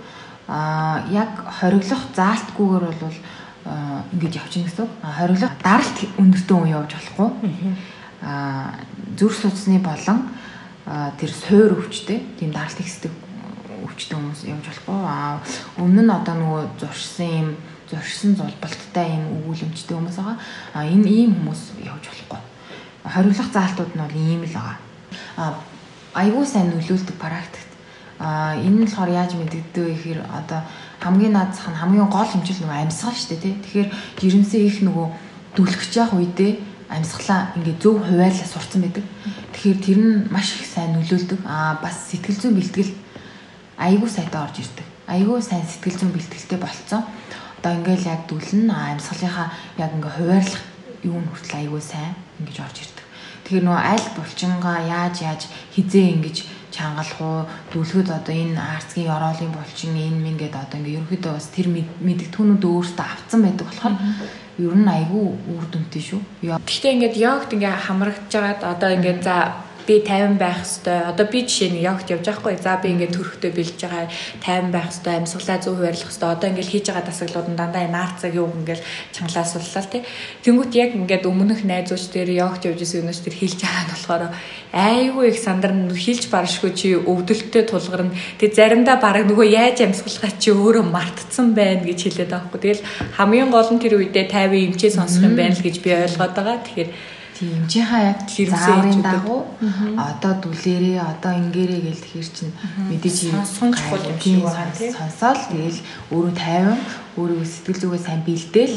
Аа 0.46 1.02
яг 1.10 1.32
хориглох 1.58 2.02
заалтгүйгээр 2.14 2.84
бол 3.02 3.18
ингэж 4.14 4.32
явчихна 4.38 4.68
гэсэн. 4.68 4.88
Хориглох 5.02 5.54
даралт 5.64 5.98
өндөртөө 6.20 6.56
үн 6.62 6.70
явж 6.70 6.90
болохгүй. 6.94 7.28
Аа 8.22 8.78
зүрх 9.18 9.36
судасны 9.40 9.78
болон 9.82 10.30
тэр 11.18 11.30
суур 11.32 11.80
өвчтэй 11.82 12.22
тийм 12.38 12.52
даралт 12.52 12.78
ихсдэг 12.78 13.10
өвчтэй 13.82 14.14
хүмүүс 14.14 14.46
явж 14.46 14.64
болохгүй. 14.68 14.94
Аа 14.94 15.40
өмнө 15.80 16.02
нь 16.06 16.14
одоо 16.14 16.34
нөгөө 16.38 16.62
зуршсан 16.78 17.30
юм 17.34 17.48
зорьсон 17.90 18.36
зулбалттай 18.36 19.16
юм 19.16 19.24
өгүүлэмжтэй 19.42 19.96
хүмүүс 19.96 20.18
байгаа. 20.20 20.38
А 20.76 20.84
энэ 20.84 21.08
ийм 21.08 21.32
хүмүүс 21.34 21.80
явж 21.82 22.04
болохгүй. 22.06 22.53
Хориглох 23.04 23.52
заалтууд 23.52 23.92
нь 23.94 24.00
бол 24.00 24.16
ийм 24.16 24.42
л 24.42 24.56
байгаа. 24.56 24.78
А 25.36 25.54
айгүй 26.14 26.46
сайн 26.46 26.72
нөлөөлдөг 26.72 27.16
практикт. 27.20 27.70
А 28.18 28.56
энэ 28.56 28.80
нь 28.80 28.84
болохоор 28.88 29.10
яаж 29.12 29.36
мэддэгдээ 29.36 29.84
вэ 29.84 29.92
гэхээр 29.94 30.20
одоо 30.24 30.60
хамгийн 31.04 31.36
наадсах 31.36 31.68
нь 31.68 31.80
хамгийн 31.80 32.08
гол 32.08 32.24
хэмжил 32.24 32.64
нөгөө 32.64 32.80
амьсгал 32.88 33.12
шүү 33.12 33.28
дээ 33.36 33.42
тий. 33.42 33.54
Тэгэхээр 33.60 33.88
жирэмсэн 34.18 34.60
их 34.64 34.78
нөгөө 34.86 35.06
дүлгэж 35.56 35.92
явах 36.00 36.16
үедээ 36.16 36.52
амьсгалаа 36.88 37.52
ингээд 37.58 37.82
зөв 37.82 38.00
хуваарлаа 38.00 38.48
сурцсан 38.48 38.80
байдаг. 38.82 39.04
Тэгэхээр 39.52 39.78
тэр 39.84 39.98
нь 40.00 40.12
маш 40.30 40.54
их 40.56 40.64
сайн 40.64 40.96
нөлөөлдөг. 40.96 41.40
Аа 41.44 41.76
бас 41.82 42.08
сэтгэл 42.08 42.40
зүйн 42.40 42.56
бэлтгэл 42.56 42.92
айгүй 43.76 44.08
сайтай 44.08 44.40
орж 44.40 44.56
ирдэг. 44.62 44.86
Айгүй 45.10 45.42
сайн 45.42 45.66
сэтгэл 45.66 45.98
зүйн 45.98 46.12
бэлтгэлтэй 46.14 46.58
болцсон 46.62 47.02
одоо 47.64 47.80
ингээл 47.80 48.12
яг 48.12 48.20
дүлэн 48.28 48.68
амьсгалынхаа 48.68 49.48
яг 49.80 49.90
ингээ 49.96 50.12
хуваарлах 50.20 50.64
нь 51.00 51.28
хүртэл 51.32 51.58
айгүй 51.64 51.80
сайн 51.80 52.12
ингэж 52.38 52.60
орж 52.60 52.76
ирдэг. 52.84 52.93
Тэгэхээр 53.44 53.64
нөгөө 53.68 53.84
аль 53.92 54.08
булчингаа 54.16 54.78
яаж 54.88 55.16
яаж 55.20 55.42
хизээ 55.76 56.06
ингэж 56.16 56.36
чангалах 56.74 57.20
уу 57.20 57.38
дүлгэд 57.70 58.10
одоо 58.10 58.34
энэ 58.34 58.58
арцгийн 58.58 59.12
ороолын 59.12 59.52
булчин 59.54 59.94
энэ 59.94 60.18
мэн 60.24 60.36
гэдэг 60.40 60.64
одоо 60.64 60.76
ингээ 60.80 60.96
ерөнхийдөө 60.98 61.32
бас 61.36 61.46
тэр 61.54 61.68
мэддэгтүүнүүд 61.70 62.64
өөрсдөө 62.64 63.06
авцсан 63.06 63.40
байдаг 63.44 63.66
болохоор 63.68 63.94
ер 64.58 64.74
нь 64.74 64.90
айгүй 64.96 65.24
үр 65.54 65.64
дүнтэй 65.70 66.02
шүү. 66.02 66.20
Гэхдээ 66.42 66.94
ингээд 66.98 67.16
йогт 67.20 67.50
ингээ 67.54 67.74
хамрагдж 67.86 68.32
байгаад 68.32 68.62
одоо 68.64 68.90
ингээд 68.96 69.20
за 69.22 69.36
би 69.86 70.02
50 70.02 70.36
байх 70.36 70.60
хэвээр 70.66 71.08
одоо 71.14 71.26
би 71.30 71.40
жишээ 71.46 71.70
нь 71.70 71.84
явахт 71.86 72.10
явж 72.10 72.26
байхгүй. 72.26 72.58
За 72.58 72.76
би 72.82 72.92
ингээд 72.92 73.14
төрөхтэй 73.14 73.52
бэлж 73.54 73.78
байгаа 73.78 74.10
50 74.42 74.74
байх 74.74 74.88
хэвээр 74.90 75.18
амьсгалаа 75.22 75.58
зөв 75.62 75.74
хуваарлах 75.78 76.10
хэвээр 76.10 76.34
одоо 76.34 76.48
ингээд 76.50 76.72
хийж 76.72 76.84
байгаа 76.90 77.04
дасгалууд 77.06 77.48
нь 77.48 77.58
дандаа 77.60 77.86
наарцаг 77.86 78.32
юу 78.34 78.50
ингээд 78.50 78.82
чангалаа 79.14 79.46
суллаа 79.46 79.84
тий. 79.86 80.02
Тэнгүүт 80.42 80.72
яг 80.74 80.90
ингээд 80.98 81.24
өмнөх 81.30 81.62
найзууч 81.62 82.04
дээр 82.10 82.30
явахт 82.34 82.66
явж 82.66 82.80
исэн 82.82 83.06
өнөөс 83.06 83.20
тэр 83.22 83.36
хийж 83.38 83.54
байгаа 83.62 83.84
нь 83.86 83.92
болохоор 83.94 84.22
айгүй 84.74 85.24
их 85.30 85.38
сандарн 85.38 85.94
хилж 85.94 86.26
баршгүй 86.34 86.72
чи 86.74 86.88
өвдөлтөд 86.98 87.70
тулгарна 87.70 88.10
тэг 88.42 88.50
заримдаа 88.58 88.98
баг 88.98 89.22
нөгөө 89.22 89.46
яаж 89.46 89.86
амьсгалахаа 89.86 90.34
чи 90.34 90.50
өөрөө 90.50 90.84
мартцсан 90.90 91.54
байна? 91.54 91.84
гэж 91.84 91.98
хэлээд 92.02 92.30
байгаа 92.30 92.50
байхгүй 92.50 92.60
тэгэл 92.60 92.86
хамгийн 93.16 93.50
гол 93.52 93.70
нь 93.70 93.82
тэр 93.82 93.94
үедээ 94.00 94.26
50 94.26 94.66
эмчээ 94.74 94.92
сонсох 94.96 95.22
юм 95.22 95.36
байна 95.36 95.54
л 95.54 95.62
гэж 95.62 95.76
би 95.84 95.90
ойлгоод 95.94 96.34
байгаа. 96.34 96.58
Тэгэхээр 96.64 96.90
Тийм 97.34 97.66
жиха 97.68 97.98
яг 98.14 98.18
зааврын 98.30 99.02
дагуу. 99.02 99.42
Одоо 99.98 100.32
дүлээрээ 100.38 101.02
одоо 101.02 101.32
ингээрээ 101.34 101.80
гэл 101.82 102.02
тэгэхэр 102.02 102.28
чинь 102.30 102.54
мэдээж 102.90 103.18
сонч 103.58 103.74
чухал 103.74 104.06
юм 104.06 104.18
шиг 104.22 104.42
байна 104.46 104.70
тийм 104.78 104.94
сонсоол 104.94 105.40
тэгэл 105.50 105.80
өөрөө 106.14 106.34
тайван 106.38 106.78
өөрөө 107.18 107.42
сэтгэл 107.42 107.82
зүгээ 107.82 108.02
сайн 108.06 108.22
бэлдээл 108.22 108.76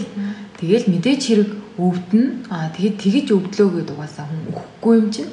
тэгэл 0.57 0.85
мэдээж 0.89 1.21
хэрэг 1.21 1.51
өвдөн 1.77 2.25
аа 2.49 2.73
тэгээд 2.73 2.97
тэгэж 2.97 3.27
өвдлөө 3.37 3.67
гэдэг 3.77 3.93
угаасаа 3.93 4.25
хүн 4.25 4.41
өгөхгүй 4.49 4.93
юм 4.97 5.07
чинь. 5.13 5.31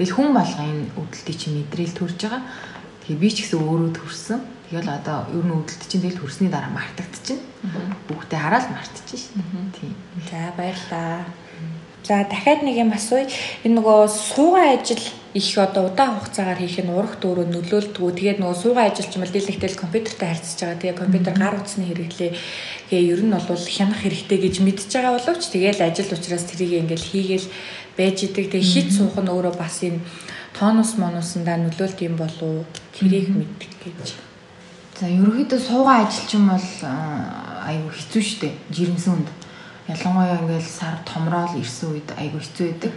Тэгэл 0.00 0.16
хүн 0.16 0.28
болго 0.32 0.62
энэ 0.64 0.88
өвдөлтийг 0.96 1.36
чинь 1.36 1.56
мэдрээл 1.60 1.92
төрж 1.92 2.16
байгаа. 2.24 2.42
Тэгээ 3.04 3.20
би 3.20 3.28
ч 3.28 3.36
гэсэн 3.44 3.60
өөрөө 3.60 3.90
төрсөн. 4.00 4.40
Тэгэл 4.72 4.88
одоо 4.88 5.28
ер 5.36 5.44
нь 5.44 5.52
өвдөлт 5.52 5.84
чинь 5.84 6.00
тэгэл 6.00 6.20
төрсний 6.24 6.48
дараа 6.48 6.72
мартагдчихна. 6.72 7.44
Бүгдээ 8.08 8.40
хараад 8.40 8.66
мартчихна 8.72 9.44
тийм. 9.76 9.92
За 10.32 10.48
баярлаа 10.56 11.28
За 12.02 12.26
дахиад 12.26 12.66
нэг 12.66 12.76
юм 12.82 12.90
асууя. 12.90 13.30
Энэ 13.62 13.78
нөгөө 13.78 14.10
суугаа 14.10 14.74
ажил 14.74 14.98
их 15.34 15.58
одоо 15.58 15.86
удаан 15.86 16.18
хугацаагаар 16.18 16.58
хийх 16.58 16.82
нь 16.82 16.90
урах 16.90 17.22
дөрөв 17.22 17.46
нөлөөлдгүү. 17.46 18.10
Тэгээд 18.10 18.38
нөгөө 18.42 18.58
суугаа 18.58 18.90
ажил 18.90 19.06
ч 19.06 19.14
дийлэгтэл 19.22 19.78
компьютертэй 19.78 20.28
харьцаж 20.34 20.58
байгаа. 20.58 20.82
Тэгээд 20.82 20.98
компьютер 20.98 21.34
гар 21.38 21.54
утасны 21.54 21.86
хэрэглээ 21.86 22.30
гээ 22.90 23.02
ер 23.06 23.22
нь 23.22 23.30
бол 23.30 23.64
хянах 23.70 24.02
хэрэгтэй 24.02 24.38
гэж 24.42 24.54
мэдж 24.66 24.90
байгаа 24.90 25.14
боловч 25.14 25.42
тэгээд 25.46 25.78
ажил 25.78 26.10
учраас 26.10 26.44
тэрийг 26.50 26.82
ингээл 26.82 27.06
хийгээл 27.06 27.48
байж 27.94 28.16
идэг. 28.26 28.50
Тэгээд 28.50 28.66
хит 28.66 28.88
суух 28.90 29.14
нь 29.22 29.30
өөрөө 29.30 29.54
бас 29.54 29.78
энэ 29.86 30.02
тонус 30.58 30.98
монусандаа 30.98 31.56
нөлөөлт 31.62 31.98
юм 32.02 32.18
болов 32.18 32.66
тэрийг 32.98 33.30
мэддэг 33.30 33.72
гэж. 33.78 34.18
За 34.98 35.06
ерөөхдөө 35.06 35.60
суугаа 35.70 36.02
ажил 36.02 36.26
ч 36.26 36.34
юм 36.34 36.50
бол 36.50 36.68
аюу 36.82 37.88
хэцүү 37.94 38.22
шттэ. 38.26 38.50
Жирэмсэн 38.74 39.22
үнд 39.22 39.28
ялангуяа 39.88 40.38
ингээл 40.42 40.68
сар 40.68 40.98
томроод 41.06 41.56
ирсэн 41.58 41.90
үед 41.90 42.08
айгүй 42.14 42.40
хэцүү 42.40 42.66
байдаг. 42.70 42.92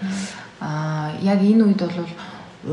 Аа 0.62 1.14
яг 1.22 1.42
энэ 1.42 1.64
үед 1.66 1.82
бол 1.82 2.10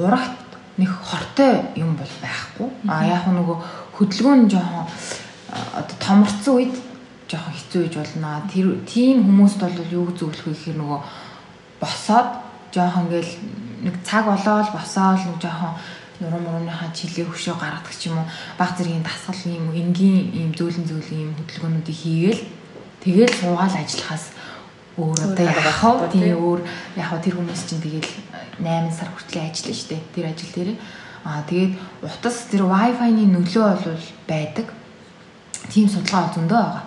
урагт 0.04 0.40
нэг 0.76 0.90
хортой 0.90 1.64
юм 1.76 1.96
бол 1.96 2.14
байхгүй. 2.20 2.68
А 2.88 3.04
яг 3.06 3.24
нөгөө 3.28 3.56
хөдөлгөөн 3.96 4.40
нь 4.44 4.50
жоохон 4.52 4.86
одоо 5.52 5.96
томорцсон 6.00 6.54
үед 6.56 6.74
жоохон 7.28 7.54
хэцүү 7.56 7.80
гэж 7.88 7.94
болно. 7.96 8.42
Тэр 8.52 8.80
тийм 8.84 9.24
хүмүүст 9.24 9.60
бол 9.60 9.78
юу 9.90 10.12
зөвлөх 10.12 10.46
вэ 10.46 10.52
гэхээр 10.52 10.78
нөгөө 10.80 11.00
босоод 11.80 12.28
жоохон 12.72 13.08
ингээл 13.08 13.32
нэг 13.84 13.94
цаг 14.04 14.24
болоод 14.28 14.68
босоод 14.72 15.20
нэг 15.24 15.38
жоохон 15.40 15.72
нуруу 16.20 16.40
мурууныхаа 16.40 16.94
чилээ 16.94 17.26
хөшөө 17.26 17.56
гаргадаг 17.58 17.94
ч 17.96 18.08
юм 18.08 18.22
уу 18.22 18.26
баг 18.58 18.76
зэргийн 18.78 19.02
дасгал 19.02 19.42
юм 19.50 19.74
энгийн 19.74 20.30
ийм 20.32 20.50
зөөлөн 20.54 20.86
зөөлөн 20.86 21.18
ийм 21.18 21.32
хөдөлгөөнүүдийг 21.34 21.98
хийгээл 21.98 22.42
Тэгэл 23.02 23.34
суугаал 23.34 23.74
ажиллахаас 23.74 24.30
өөр 24.94 25.18
одоо 25.34 25.46
яхав 25.50 26.06
тийм 26.14 26.38
өөр 26.38 26.60
яг 26.94 27.10
тэр 27.18 27.34
хүмүүс 27.34 27.62
чинь 27.66 27.82
тэгэл 27.82 28.06
8 28.62 28.94
сар 28.94 29.10
хүртэл 29.10 29.42
ажиллана 29.42 29.74
шүү 29.74 29.88
дээ. 29.90 30.02
Тэр 30.14 30.26
ажил 30.30 30.52
дээр. 30.54 30.70
Аа 31.26 31.42
тэгээд 31.48 31.72
утас 31.98 32.46
тэр 32.46 32.62
Wi-Fi-ны 32.62 33.24
нөлөө 33.26 33.66
бол 33.82 34.04
байдаг. 34.30 34.66
Тийм 35.66 35.90
судалгаа 35.90 36.30
зөндөө 36.30 36.60
байгаа. 36.62 36.84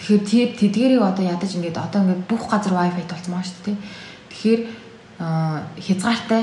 Тэгэхээр 0.00 0.22
тэр 0.24 0.48
тэдгэрийг 0.56 1.02
одоо 1.04 1.24
ядаж 1.28 1.50
ингээд 1.52 1.76
одоо 1.76 2.00
ингээд 2.00 2.24
бүх 2.30 2.48
газар 2.48 2.72
Wi-Fi 2.72 3.04
толцсон 3.04 3.36
байгаа 3.36 3.50
шүү 3.50 3.64
дээ. 3.68 3.78
Тэгэхээр 4.32 4.60
хязгаартай 5.76 6.42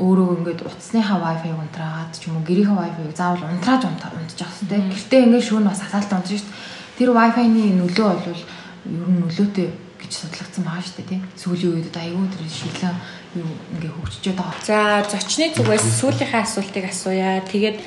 өөрөө 0.00 0.28
ингээд 0.40 0.60
утасныхаа 0.64 1.18
Wi-Fi 1.20 1.50
унтраагаад 1.52 2.12
ч 2.16 2.30
юм 2.30 2.40
уу 2.40 2.46
гэрийнхээ 2.48 2.80
Wi-Fi-г 2.80 3.12
заавал 3.12 3.50
унтрааж 3.52 3.82
унтчих 3.84 4.48
хэрэгтэй. 4.48 4.80
Гэртээ 4.80 5.20
ингээд 5.28 5.44
шүүн 5.44 5.68
бас 5.68 5.80
хасаалтаа 5.84 6.24
унтрах 6.24 6.40
шүү 6.40 6.48
дээ 6.48 6.75
Тэр 6.96 7.12
Wi-Fi-ны 7.12 7.76
нөлөө 7.76 8.08
бол 8.08 8.24
ер 8.32 9.08
нь 9.12 9.20
нөлөөтэй 9.20 9.68
гэж 10.00 10.12
судлагдсан 10.16 10.64
байгаа 10.64 10.80
шүү 10.80 10.96
дээ 10.96 11.10
тийм. 11.12 11.22
Сүүлийн 11.36 11.72
үед 11.76 11.88
одоо 11.92 12.02
аюу 12.08 12.24
тэр 12.32 12.42
шилэн 12.48 12.96
юу 13.36 13.50
ингээ 13.76 13.92
хөгжиж 13.92 14.24
байгаа. 14.32 14.56
За 14.64 14.78
зочны 15.04 15.52
зүгээс 15.52 15.86
сүүлийнхээ 16.00 16.40
асуултыг 16.40 16.84
асууя. 16.88 17.44
Тэгээд 17.44 17.78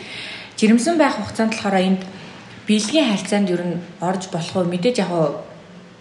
жирэмсэн 0.60 0.95
байх 1.02 1.17
хугацаанд 1.17 1.58
болохоор 1.58 1.78
энд 1.80 2.02
бэлгийн 2.69 3.10
харьцаанд 3.10 3.50
ер 3.50 3.63
нь 3.65 3.82
орж 3.98 4.30
болох 4.30 4.54
уу 4.54 4.69
мэдээж 4.69 5.02
яг 5.02 5.10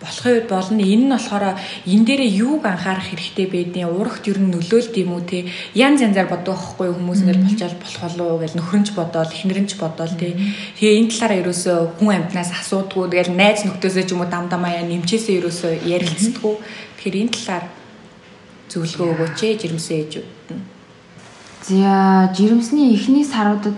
болохын 0.00 0.32
үед 0.34 0.48
болно. 0.48 0.78
Энэ 0.78 1.04
нь 1.06 1.12
болохоор 1.12 1.58
энэ 1.86 2.04
дээрээ 2.06 2.30
юуг 2.38 2.62
анхаарах 2.62 3.06
хэрэгтэй 3.10 3.46
байдیں۔ 3.50 3.90
Урагт 3.90 4.24
ер 4.30 4.38
нь 4.38 4.52
нөлөөлт 4.54 4.94
юм 4.94 5.18
уу 5.18 5.22
те. 5.26 5.50
Ян 5.74 5.98
янзаар 5.98 6.30
боддог 6.30 6.54
байхгүй 6.54 6.94
хүмүүс 6.94 7.20
ингэж 7.26 7.38
болчаал 7.42 7.76
болох 7.82 8.02
болов 8.06 8.26
уу 8.30 8.38
гэж 8.38 8.52
нөхөрнч 8.54 8.88
бодоол, 8.94 9.34
эхнэрэнч 9.34 9.72
бодоол 9.74 10.14
те. 10.14 10.38
Тэгээ 10.78 10.98
энэ 11.02 11.10
талаараа 11.10 11.42
ерөөсөө 11.42 11.78
хүн 11.98 12.14
амьтнаас 12.14 12.50
асуудгүй. 12.54 13.10
Тэгэл 13.10 13.34
найз 13.34 13.66
нөхдөсөө 13.66 14.04
ч 14.06 14.10
юм 14.14 14.22
уу 14.22 14.30
дамдамаа 14.30 14.86
нэмчээсээ 14.86 15.38
ерөөсөө 15.42 15.72
ярилцдаггүй. 15.82 16.54
Тэгэхээр 16.94 17.20
энэ 17.26 17.34
талаар 17.34 17.64
зөвлөгөө 18.70 19.08
өгөөч 19.18 19.38
ээ 19.42 19.58
жирэмсэн 19.58 19.96
ээжүүд 19.98 20.28
нь. 20.54 20.62
За 21.68 22.30
жирэмсний 22.36 22.94
эхний 22.94 23.26
саруудад 23.26 23.76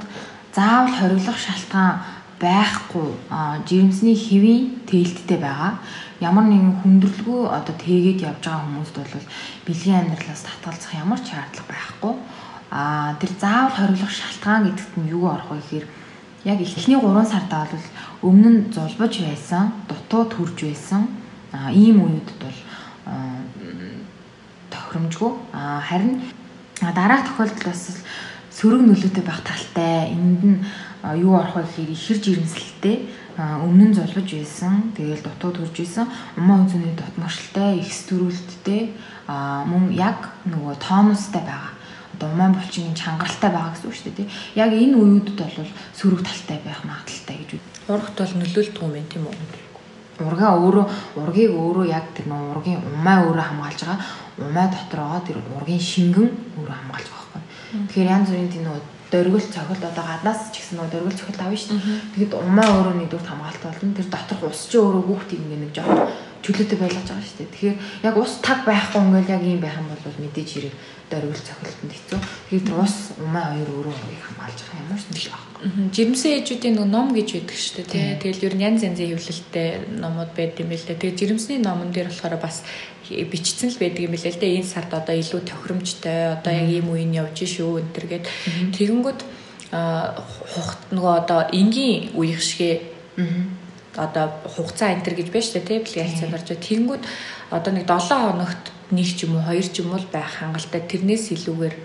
заавал 0.54 0.92
хориглох 0.92 1.38
шалтгаан 1.38 2.20
байхгүй 2.40 3.08
жирэмсний 3.68 4.16
хэвийн 4.16 4.64
тээлттэй 4.88 5.38
байгаа 5.38 5.78
ямар 6.20 6.44
нэгэн 6.44 6.84
хүндрэлгүй 6.84 7.48
одоо 7.48 7.74
тэгээд 7.80 8.20
явж 8.28 8.44
байгаа 8.44 8.64
хүмүүст 8.68 8.96
бол 9.00 9.24
бэлгийн 9.64 10.00
амьдралаас 10.04 10.42
татгалзах 10.44 10.92
ямар 10.92 11.20
ч 11.24 11.32
шаардлага 11.32 11.72
байхгүй. 11.72 12.14
Аа 12.70 13.16
тэр 13.16 13.32
заавал 13.40 13.72
хориглох 13.72 14.12
шалтгаан 14.12 14.68
гэдэгт 14.68 14.94
нь 15.00 15.10
юу 15.16 15.24
орох 15.32 15.48
вэ 15.48 15.64
гэхээр 15.64 15.86
яг 16.44 16.58
эхлэний 16.60 17.00
3 17.00 17.24
сардаа 17.24 17.64
бол 17.72 17.86
өмнө 18.28 18.48
нь 18.52 18.60
зулбаж 18.68 19.12
байсан, 19.16 19.72
дутуу 19.88 20.28
төрж 20.28 20.58
байсан. 20.68 21.08
Аа 21.56 21.72
ийм 21.72 22.04
үед 22.04 22.28
бол 22.36 22.58
тохиромжгүй. 24.68 25.32
Аа 25.56 25.80
харин 25.80 26.20
дараах 26.80 27.24
тохиолдолд 27.32 27.64
бас 27.64 28.04
сөрөг 28.52 28.82
нөлөөтэй 28.84 29.24
байх 29.24 29.40
талтай. 29.40 30.12
Энд 30.12 30.40
нь 30.44 30.60
юу 31.16 31.40
орох 31.40 31.56
вэ 31.56 31.64
гэхээр 31.64 31.90
ихэр 31.96 32.18
жирэмслэлтэй 32.20 32.96
өмнө 33.40 33.90
нь 33.90 33.96
золбож 33.96 34.28
байсан. 34.28 34.92
Тэгээл 34.96 35.24
дутуу 35.24 35.50
төрж 35.56 35.76
исэн. 35.80 36.06
Умаа 36.36 36.64
үзүний 36.66 36.92
дотморшилтай, 36.92 37.80
ихс 37.80 38.04
төрүүлттэй 38.10 38.92
мөн 39.30 39.92
яг 39.96 40.28
нөгөө 40.44 40.74
тонустай 40.76 41.40
байгаа. 41.40 41.72
Одоо 42.14 42.28
умаа 42.36 42.52
булчингийн 42.52 42.98
чангаралтай 42.98 43.50
байгаа 43.50 43.72
гэсэн 43.72 43.88
үг 43.88 43.96
шүү 43.96 44.06
дээ 44.12 44.18
тий. 44.20 44.28
Яг 44.60 44.70
энэ 44.76 44.98
үеүүдэд 44.98 45.38
бол 45.40 45.72
сөрөг 45.96 46.20
талтай 46.20 46.58
байх 46.60 46.80
магадaltaй 46.84 47.36
гэж 47.40 47.50
үү. 47.56 47.62
Урагт 47.88 48.16
бол 48.20 48.34
нөлөөлдөг 48.36 48.82
юм 48.82 49.06
тийм 49.08 49.24
үү? 49.24 49.36
Ургаа 50.20 50.52
өөрөө 50.60 50.86
ургийг 51.16 51.52
өөрөө 51.56 51.86
яг 51.88 52.12
тэр 52.12 52.28
нөгөө 52.28 52.52
ургийн 52.52 52.80
умаа 52.84 53.24
өөрөө 53.24 53.46
хамгаалж 53.46 53.80
байгаа. 53.80 54.00
Умаа 54.36 54.66
байгаа 54.68 55.20
тэр 55.24 55.38
ургийн 55.56 55.80
шингэн 55.80 56.28
өөрөө 56.60 56.76
хамгаалж 56.76 57.08
байгаа 57.08 57.28
байхгүй. 57.40 57.42
Тэгэхээр 57.88 58.12
янз 58.12 58.28
бүрийн 58.28 58.52
тийм 58.52 58.64
нөгөө 58.68 58.99
дөргөл 59.10 59.46
цохилт 59.50 59.84
одоо 59.84 60.04
гаднаас 60.06 60.54
ч 60.54 60.62
гэсэн 60.62 60.78
дөргөл 60.86 61.18
цохилт 61.18 61.42
авна 61.42 61.58
шүү 61.58 61.74
дээ. 61.74 62.00
Тэгэхэд 62.14 62.34
умаа 62.38 62.68
өөрөө 62.70 62.94
нэгдүгээр 62.96 63.30
хамгаалт 63.30 63.62
болно. 63.66 63.96
Тэр 63.98 64.08
доторх 64.08 64.42
ус 64.46 64.60
чи 64.70 64.76
өөрөө 64.78 65.02
хүүхдийг 65.06 65.40
ингээ 65.44 65.60
нэг 65.66 65.72
жоохон 65.74 66.00
чөлөөтэй 66.40 66.78
байлгаж 66.80 67.06
байгаа 67.10 67.26
шүү 67.26 67.38
дээ. 67.42 67.52
Тэгэхээр 67.52 67.76
яг 68.06 68.14
ус 68.16 68.32
таг 68.40 68.58
байхгүй 68.64 69.00
ингээл 69.02 69.34
яг 69.34 69.42
ийм 69.44 69.60
байх 69.60 69.76
юм 69.76 69.88
бол 69.90 70.16
мэдээж 70.22 70.48
хэрэг 70.54 70.74
дөргөл 71.10 71.42
цохилтонд 71.42 71.92
хэцүү. 71.92 72.18
Тэр 72.62 72.78
ус 72.78 72.96
умаа 73.18 73.52
хоёр 73.52 73.68
өөрөө 73.68 73.94
өөрийг 73.98 74.22
хамгаалж 74.24 74.58
байгаа 74.62 74.80
юм 74.80 74.88
дээ 74.94 75.30
байхгүй. 75.34 75.90
Жирэмсэн 75.90 76.30
ээжүүдийн 76.38 76.74
нөгөө 76.78 76.90
ном 76.94 77.08
гэж 77.12 77.28
байдаг 77.34 77.58
шүү 77.58 77.74
дээ 77.76 77.90
тий. 77.90 78.06
Тэгэл 78.22 78.46
ер 78.46 78.54
нь 78.54 78.64
янз 78.64 78.80
янзын 78.86 79.10
хэвлэлтэй 79.10 79.68
номууд 79.98 80.32
байд 80.38 80.54
юм 80.62 80.68
байл 80.70 80.80
л 80.80 80.88
дээ. 80.88 81.02
Тэгээ 81.02 81.18
жирэмсний 81.20 81.58
номон 81.58 81.90
дээр 81.90 82.08
болохоор 82.08 82.38
бас 82.38 82.62
бичсэн 83.10 83.74
л 83.74 83.80
байдаг 83.82 84.02
юм 84.06 84.14
билээ 84.14 84.32
л 84.34 84.40
дээ. 84.40 84.56
Энэ 84.62 84.70
сард 84.70 84.90
одоо 84.94 85.14
илүү 85.18 85.40
тохиромжтой 85.44 86.38
одоо 86.38 86.52
яг 86.54 86.68
ийм 86.70 86.86
үеийн 86.94 87.18
явж 87.18 87.36
шүү 87.42 87.82
энэ 87.82 87.92
төр 87.92 88.06
гээд 88.06 88.24
тэгэнгүүт 88.78 89.20
хухт 89.70 90.80
нөгөө 90.94 91.12
одоо 91.26 91.40
энгийн 91.50 92.14
үеих 92.14 92.42
шигэ 92.42 92.72
одоо 93.96 94.30
хугацаа 94.44 94.94
энэ 94.94 95.04
төр 95.06 95.14
гэж 95.18 95.28
байна 95.32 95.46
шүү 95.46 95.62
дээ 95.66 95.82
бэлгийн 95.82 96.06
харьцаанд 96.06 96.36
орж 96.38 96.48
тэгэнгүүт 96.54 97.04
одоо 97.50 97.72
нэг 97.74 97.84
7 97.88 98.30
хоногт 98.30 98.64
нэг 98.94 99.08
ч 99.10 99.18
юм 99.26 99.38
уу 99.38 99.46
хоёр 99.46 99.66
ч 99.66 99.76
юм 99.82 99.90
уу 99.94 100.02
байх 100.12 100.30
хангалттай. 100.38 100.82
Тэрнээс 100.86 101.34
илүүгээр 101.34 101.76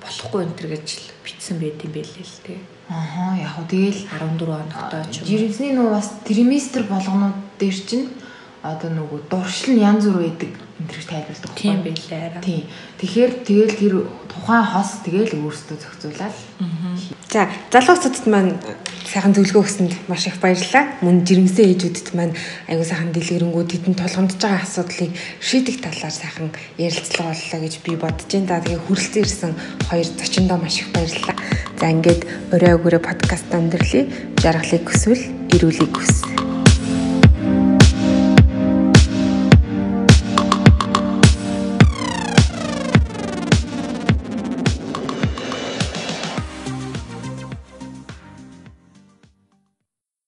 болохгүй 0.00 0.40
энэ 0.44 0.56
төр 0.56 0.68
гэж 0.72 0.86
бичсэн 1.24 1.56
байт 1.60 1.80
юм 1.84 1.92
байлээ 1.92 2.24
л 2.24 2.40
тийм 2.44 2.62
Аа 2.88 3.32
яг 3.40 3.56
хөө. 3.56 3.64
Тэгэл 3.72 4.00
14 4.12 4.44
хоногтой 4.44 5.02
ч 5.08 5.14
юм. 5.20 5.24
Жирэмсний 5.24 5.72
нөгөө 5.72 5.92
бас 5.96 6.08
триместр 6.28 6.82
болгонууд 6.84 7.38
дээр 7.56 7.78
чинь 7.80 8.12
одоо 8.60 8.90
нөгөө 8.92 9.20
дуршил 9.32 9.72
нь 9.72 9.80
янз 9.80 10.04
бүр 10.04 10.28
байдаг. 10.28 10.52
Эндрийг 10.80 11.06
тайлбарладаг. 11.06 11.54
Тийм 11.54 11.82
байлаа. 11.82 12.42
Тийм. 12.42 12.66
Тэгэхээр 12.98 13.32
тэгэл 13.46 13.74
тэр 13.78 13.94
тухайн 14.26 14.64
хос 14.66 14.90
тэгэл 15.06 15.38
өөрсдөө 15.38 15.76
зохицуулаад. 15.78 16.34
За 17.30 17.48
залуучуудад 17.70 18.26
маань 18.26 18.58
сайхан 19.06 19.34
зөвлөгөө 19.34 19.62
өгсөнд 19.62 19.94
маш 20.10 20.26
их 20.26 20.38
баярлалаа. 20.42 20.98
Мөн 21.02 21.22
жирэмсэн 21.22 21.70
ээжүүдэд 21.70 22.08
маань 22.18 22.34
аягүй 22.66 22.86
сайхан 22.86 23.14
дэлгэрэнгүй 23.14 23.64
тэдэнд 23.70 23.98
тулгамдж 24.02 24.38
байгаа 24.42 24.66
асуудлыг 24.66 25.12
шийдэх 25.38 25.78
талаар 25.82 26.14
сайхан 26.14 26.50
ярилцлага 26.78 27.34
боллоо 27.34 27.60
гэж 27.62 27.74
би 27.86 27.92
бодож 27.94 28.30
байна. 28.30 28.50
За 28.50 28.62
тэгээ 28.66 28.84
хүрэлцэн 28.86 29.22
ирсэн 29.22 29.52
хоёр 29.86 30.08
зочиндоо 30.18 30.58
маш 30.58 30.82
их 30.82 30.90
баярлалаа. 30.90 31.36
За 31.78 31.86
ингээд 31.90 32.22
орой 32.54 32.72
өгөрөө 32.74 33.02
подкаст 33.02 33.50
өндөрлөе. 33.54 34.02
Жаргалыг 34.42 34.84
хүсвэл 34.90 35.22
эрүүлийг 35.54 35.94
хүс. 35.94 36.43